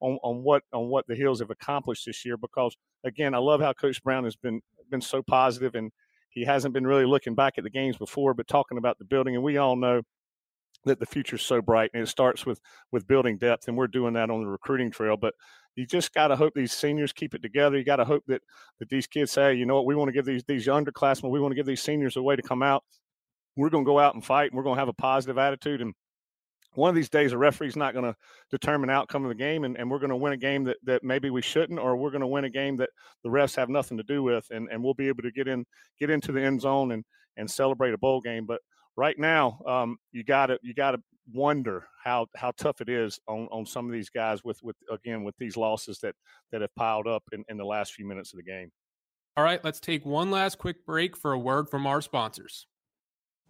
on, 0.00 0.18
on 0.22 0.42
what 0.42 0.62
on 0.74 0.88
what 0.88 1.06
the 1.06 1.14
Heels 1.14 1.40
have 1.40 1.50
accomplished 1.50 2.04
this 2.04 2.22
year. 2.22 2.36
Because 2.36 2.76
again, 3.02 3.34
I 3.34 3.38
love 3.38 3.62
how 3.62 3.72
Coach 3.72 4.02
Brown 4.02 4.24
has 4.24 4.36
been 4.36 4.60
been 4.90 5.00
so 5.00 5.22
positive 5.22 5.74
and 5.74 5.90
he 6.32 6.44
hasn't 6.44 6.74
been 6.74 6.86
really 6.86 7.04
looking 7.04 7.34
back 7.34 7.54
at 7.58 7.64
the 7.64 7.70
games 7.70 7.96
before, 7.96 8.34
but 8.34 8.48
talking 8.48 8.78
about 8.78 8.98
the 8.98 9.04
building. 9.04 9.34
And 9.34 9.44
we 9.44 9.58
all 9.58 9.76
know 9.76 10.02
that 10.84 10.98
the 10.98 11.06
future 11.06 11.36
is 11.36 11.42
so 11.42 11.62
bright, 11.62 11.90
and 11.94 12.02
it 12.02 12.06
starts 12.06 12.44
with 12.44 12.60
with 12.90 13.06
building 13.06 13.38
depth, 13.38 13.68
and 13.68 13.76
we're 13.76 13.86
doing 13.86 14.14
that 14.14 14.30
on 14.30 14.40
the 14.42 14.48
recruiting 14.48 14.90
trail. 14.90 15.16
But 15.16 15.34
you 15.76 15.86
just 15.86 16.12
got 16.12 16.28
to 16.28 16.36
hope 16.36 16.54
these 16.54 16.72
seniors 16.72 17.12
keep 17.12 17.34
it 17.34 17.42
together. 17.42 17.78
You 17.78 17.84
got 17.84 17.96
to 17.96 18.04
hope 18.04 18.24
that 18.26 18.42
that 18.80 18.88
these 18.88 19.06
kids 19.06 19.30
say, 19.30 19.54
you 19.54 19.66
know 19.66 19.76
what, 19.76 19.86
we 19.86 19.94
want 19.94 20.08
to 20.08 20.12
give 20.12 20.24
these 20.24 20.44
these 20.44 20.66
underclassmen, 20.66 21.30
we 21.30 21.40
want 21.40 21.52
to 21.52 21.56
give 21.56 21.66
these 21.66 21.82
seniors 21.82 22.16
a 22.16 22.22
way 22.22 22.36
to 22.36 22.42
come 22.42 22.62
out. 22.62 22.84
We're 23.56 23.70
going 23.70 23.84
to 23.84 23.88
go 23.88 23.98
out 23.98 24.14
and 24.14 24.24
fight, 24.24 24.50
and 24.50 24.56
we're 24.56 24.64
going 24.64 24.76
to 24.76 24.80
have 24.80 24.88
a 24.88 24.94
positive 24.94 25.38
attitude, 25.38 25.80
and 25.82 25.94
one 26.74 26.88
of 26.88 26.94
these 26.94 27.08
days 27.08 27.32
a 27.32 27.38
referee's 27.38 27.76
not 27.76 27.92
going 27.92 28.04
to 28.04 28.16
determine 28.50 28.90
outcome 28.90 29.24
of 29.24 29.28
the 29.28 29.34
game 29.34 29.64
and, 29.64 29.76
and 29.76 29.90
we're 29.90 29.98
going 29.98 30.10
to 30.10 30.16
win 30.16 30.32
a 30.32 30.36
game 30.38 30.64
that, 30.64 30.76
that 30.84 31.04
maybe 31.04 31.30
we 31.30 31.42
shouldn't 31.42 31.78
or 31.78 31.96
we're 31.96 32.10
going 32.10 32.20
to 32.20 32.26
win 32.26 32.44
a 32.44 32.50
game 32.50 32.76
that 32.76 32.90
the 33.22 33.28
refs 33.28 33.56
have 33.56 33.68
nothing 33.68 33.96
to 33.96 34.02
do 34.04 34.22
with 34.22 34.46
and, 34.50 34.68
and 34.70 34.82
we'll 34.82 34.94
be 34.94 35.08
able 35.08 35.22
to 35.22 35.30
get 35.30 35.48
in 35.48 35.64
get 35.98 36.10
into 36.10 36.32
the 36.32 36.40
end 36.40 36.60
zone 36.60 36.92
and 36.92 37.04
and 37.36 37.50
celebrate 37.50 37.94
a 37.94 37.98
bowl 37.98 38.20
game 38.20 38.46
but 38.46 38.60
right 38.96 39.18
now, 39.18 39.60
um, 39.66 39.96
you 40.12 40.24
got 40.24 40.46
to 40.46 40.58
you 40.62 40.74
got 40.74 40.92
to 40.92 41.02
wonder 41.32 41.86
how 42.02 42.26
how 42.36 42.52
tough 42.56 42.80
it 42.80 42.88
is 42.88 43.18
on 43.28 43.48
on 43.50 43.64
some 43.64 43.86
of 43.86 43.92
these 43.92 44.10
guys 44.10 44.42
with 44.44 44.62
with 44.62 44.76
again 44.90 45.24
with 45.24 45.36
these 45.38 45.56
losses 45.56 45.98
that 46.00 46.14
that 46.50 46.60
have 46.60 46.74
piled 46.74 47.06
up 47.06 47.22
in, 47.32 47.44
in 47.48 47.56
the 47.56 47.64
last 47.64 47.94
few 47.94 48.06
minutes 48.06 48.32
of 48.32 48.38
the 48.38 48.42
game. 48.42 48.70
All 49.36 49.44
right, 49.44 49.62
let's 49.64 49.80
take 49.80 50.04
one 50.04 50.30
last 50.30 50.58
quick 50.58 50.84
break 50.84 51.16
for 51.16 51.32
a 51.32 51.38
word 51.38 51.68
from 51.70 51.86
our 51.86 52.02
sponsors. 52.02 52.66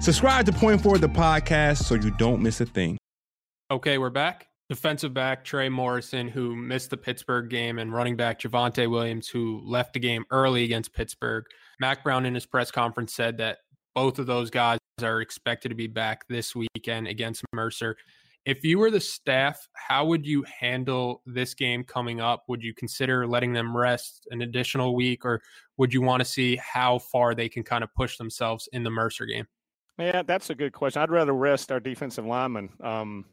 Subscribe 0.00 0.46
to 0.46 0.52
Point 0.52 0.80
Forward 0.80 1.00
the 1.00 1.08
podcast 1.08 1.84
so 1.84 1.94
you 1.94 2.10
don't 2.12 2.40
miss 2.40 2.60
a 2.60 2.66
thing. 2.66 2.96
Okay, 3.70 3.98
we're 3.98 4.08
back. 4.08 4.46
Defensive 4.70 5.12
back 5.12 5.44
Trey 5.44 5.68
Morrison, 5.68 6.28
who 6.28 6.56
missed 6.56 6.90
the 6.90 6.96
Pittsburgh 6.96 7.50
game, 7.50 7.78
and 7.78 7.92
running 7.92 8.16
back 8.16 8.40
Javonte 8.40 8.88
Williams, 8.90 9.28
who 9.28 9.60
left 9.64 9.92
the 9.92 9.98
game 9.98 10.24
early 10.30 10.64
against 10.64 10.94
Pittsburgh. 10.94 11.44
Mack 11.80 12.04
Brown 12.04 12.24
in 12.24 12.34
his 12.34 12.46
press 12.46 12.70
conference 12.70 13.12
said 13.12 13.36
that 13.38 13.58
both 13.94 14.18
of 14.18 14.26
those 14.26 14.50
guys 14.50 14.78
are 15.02 15.20
expected 15.20 15.70
to 15.70 15.74
be 15.74 15.86
back 15.86 16.26
this 16.28 16.54
weekend 16.54 17.08
against 17.08 17.42
Mercer. 17.52 17.96
If 18.46 18.64
you 18.64 18.78
were 18.78 18.90
the 18.90 19.00
staff, 19.00 19.68
how 19.74 20.06
would 20.06 20.24
you 20.24 20.42
handle 20.44 21.22
this 21.26 21.52
game 21.52 21.84
coming 21.84 22.20
up? 22.20 22.44
Would 22.48 22.62
you 22.62 22.72
consider 22.72 23.26
letting 23.26 23.52
them 23.52 23.76
rest 23.76 24.26
an 24.30 24.42
additional 24.42 24.94
week, 24.94 25.24
or 25.24 25.42
would 25.76 25.92
you 25.92 26.00
want 26.00 26.20
to 26.20 26.24
see 26.24 26.56
how 26.56 26.98
far 26.98 27.34
they 27.34 27.48
can 27.48 27.62
kind 27.62 27.84
of 27.84 27.92
push 27.94 28.16
themselves 28.16 28.68
in 28.72 28.84
the 28.84 28.90
Mercer 28.90 29.26
game? 29.26 29.46
Yeah, 29.98 30.22
that's 30.22 30.50
a 30.50 30.54
good 30.54 30.72
question. 30.72 31.02
I'd 31.02 31.10
rather 31.10 31.32
rest 31.32 31.72
our 31.72 31.80
defensive 31.80 32.24
linemen 32.24 32.70
um, 32.80 33.24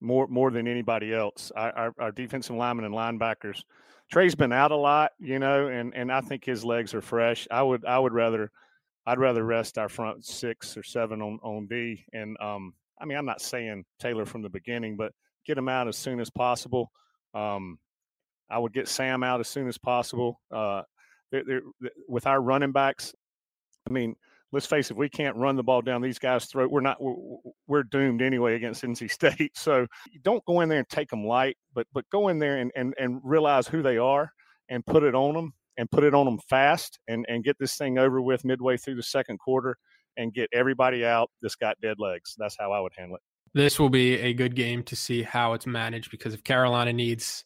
more 0.00 0.28
more 0.28 0.50
than 0.50 0.68
anybody 0.68 1.12
else. 1.12 1.50
Our, 1.56 1.72
our, 1.72 1.94
our, 1.98 2.12
defensive 2.12 2.54
linemen 2.54 2.84
and 2.84 2.94
linebackers. 2.94 3.64
Trey's 4.12 4.34
been 4.34 4.52
out 4.52 4.70
a 4.70 4.76
lot, 4.76 5.12
you 5.18 5.38
know, 5.38 5.66
and, 5.66 5.94
and 5.94 6.12
I 6.12 6.20
think 6.20 6.44
his 6.44 6.64
legs 6.64 6.94
are 6.94 7.00
fresh. 7.00 7.48
I 7.50 7.62
would 7.62 7.84
I 7.84 7.98
would 7.98 8.12
rather 8.12 8.52
I'd 9.06 9.18
rather 9.18 9.44
rest 9.44 9.76
our 9.76 9.88
front 9.88 10.24
six 10.24 10.76
or 10.76 10.84
seven 10.84 11.20
on 11.20 11.40
on 11.42 11.66
D. 11.66 12.04
And 12.12 12.36
um, 12.40 12.74
I 13.00 13.06
mean, 13.06 13.18
I'm 13.18 13.26
not 13.26 13.40
saying 13.40 13.84
Taylor 13.98 14.24
from 14.24 14.42
the 14.42 14.48
beginning, 14.48 14.96
but 14.96 15.12
get 15.44 15.58
him 15.58 15.68
out 15.68 15.88
as 15.88 15.96
soon 15.96 16.20
as 16.20 16.30
possible. 16.30 16.92
Um, 17.34 17.78
I 18.48 18.58
would 18.58 18.72
get 18.72 18.88
Sam 18.88 19.24
out 19.24 19.40
as 19.40 19.48
soon 19.48 19.66
as 19.66 19.78
possible. 19.78 20.40
Uh, 20.50 20.82
they're, 21.32 21.44
they're, 21.44 21.62
with 22.08 22.26
our 22.26 22.40
running 22.40 22.72
backs, 22.72 23.14
I 23.88 23.92
mean, 23.92 24.14
let's 24.52 24.66
face 24.66 24.90
it, 24.90 24.96
we 24.96 25.08
can't 25.08 25.36
run 25.36 25.56
the 25.56 25.62
ball 25.62 25.82
down 25.82 26.02
these 26.02 26.18
guys' 26.18 26.46
throat. 26.46 26.70
We're 26.70 26.80
not. 26.80 27.00
We're, 27.00 27.14
we're, 27.66 27.82
doomed 27.82 28.22
anyway 28.22 28.54
against 28.54 28.82
NC 28.82 29.10
State. 29.10 29.56
So 29.56 29.86
don't 30.22 30.44
go 30.44 30.60
in 30.60 30.68
there 30.68 30.78
and 30.78 30.88
take 30.88 31.08
them 31.08 31.26
light, 31.26 31.56
but 31.74 31.86
but 31.92 32.08
go 32.10 32.28
in 32.28 32.38
there 32.38 32.58
and 32.58 32.70
and 32.76 32.94
and 32.98 33.20
realize 33.22 33.66
who 33.66 33.82
they 33.82 33.98
are 33.98 34.30
and 34.68 34.84
put 34.86 35.02
it 35.02 35.14
on 35.14 35.34
them 35.34 35.52
and 35.76 35.90
put 35.90 36.04
it 36.04 36.14
on 36.14 36.24
them 36.24 36.38
fast 36.48 36.98
and 37.08 37.24
and 37.28 37.44
get 37.44 37.56
this 37.58 37.76
thing 37.76 37.98
over 37.98 38.20
with 38.20 38.44
midway 38.44 38.76
through 38.76 38.96
the 38.96 39.02
second 39.02 39.38
quarter 39.38 39.76
and 40.16 40.32
get 40.32 40.48
everybody 40.52 41.04
out 41.04 41.30
that's 41.42 41.56
got 41.56 41.80
dead 41.80 41.96
legs. 41.98 42.34
That's 42.38 42.56
how 42.58 42.72
I 42.72 42.80
would 42.80 42.92
handle 42.96 43.16
it. 43.16 43.22
This 43.54 43.78
will 43.78 43.90
be 43.90 44.18
a 44.18 44.32
good 44.32 44.56
game 44.56 44.82
to 44.84 44.96
see 44.96 45.22
how 45.22 45.52
it's 45.52 45.66
managed 45.66 46.10
because 46.10 46.34
if 46.34 46.42
Carolina 46.42 46.92
needs 46.92 47.44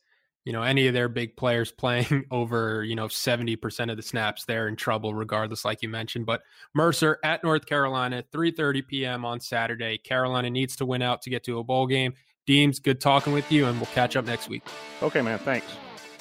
you 0.49 0.55
know 0.55 0.63
any 0.63 0.87
of 0.87 0.95
their 0.95 1.11
big 1.11 1.37
players 1.37 1.71
playing 1.79 2.25
over 2.31 2.83
you 2.83 2.97
know 2.97 3.07
70% 3.07 3.91
of 3.91 3.99
the 3.99 4.03
snaps 4.03 4.47
they're 4.47 4.67
in 4.67 4.77
trouble 4.77 5.13
regardless 5.13 5.65
like 5.65 5.83
you 5.83 5.91
mentioned. 5.91 6.25
But 6.25 6.41
mercer 6.75 7.19
at 7.23 7.45
north 7.45 7.67
carolina 7.67 8.25
3.30 8.33 8.87
p.m 8.89 9.25
on 9.27 9.41
saturday. 9.41 9.99
Carolina 9.99 10.49
needs 10.49 10.75
to 10.77 10.87
win 10.87 11.03
out 11.03 11.21
to 11.23 11.31
get 11.31 11.45
to 11.45 11.59
a 11.59 11.65
bowl 11.65 11.87
game. 11.87 12.15
Deems 12.47 12.81
good 12.81 12.99
talking 12.99 13.35
with 13.35 13.53
you 13.53 13.67
and 13.67 13.77
we'll 13.79 13.87
catch 13.87 14.17
up 14.17 14.25
next 14.25 14.49
week. 14.49 14.63
Okay 15.03 15.21
man 15.21 15.39
thanks. 15.41 15.67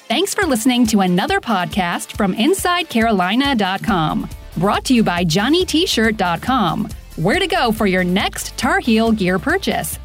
Thanks 0.08 0.34
for 0.34 0.44
listening 0.44 0.86
to 0.88 1.00
another 1.00 1.40
podcast 1.40 2.12
from 2.12 2.34
insidecarolina.com 2.34 4.28
brought 4.58 4.84
to 4.84 4.94
you 4.94 5.02
by 5.02 5.24
johnnytshirt.com 5.24 6.88
where 7.16 7.38
to 7.38 7.46
go 7.46 7.72
for 7.72 7.86
your 7.86 8.04
next 8.04 8.56
tar 8.58 8.80
heel 8.80 9.10
gear 9.10 9.38
purchase 9.38 9.98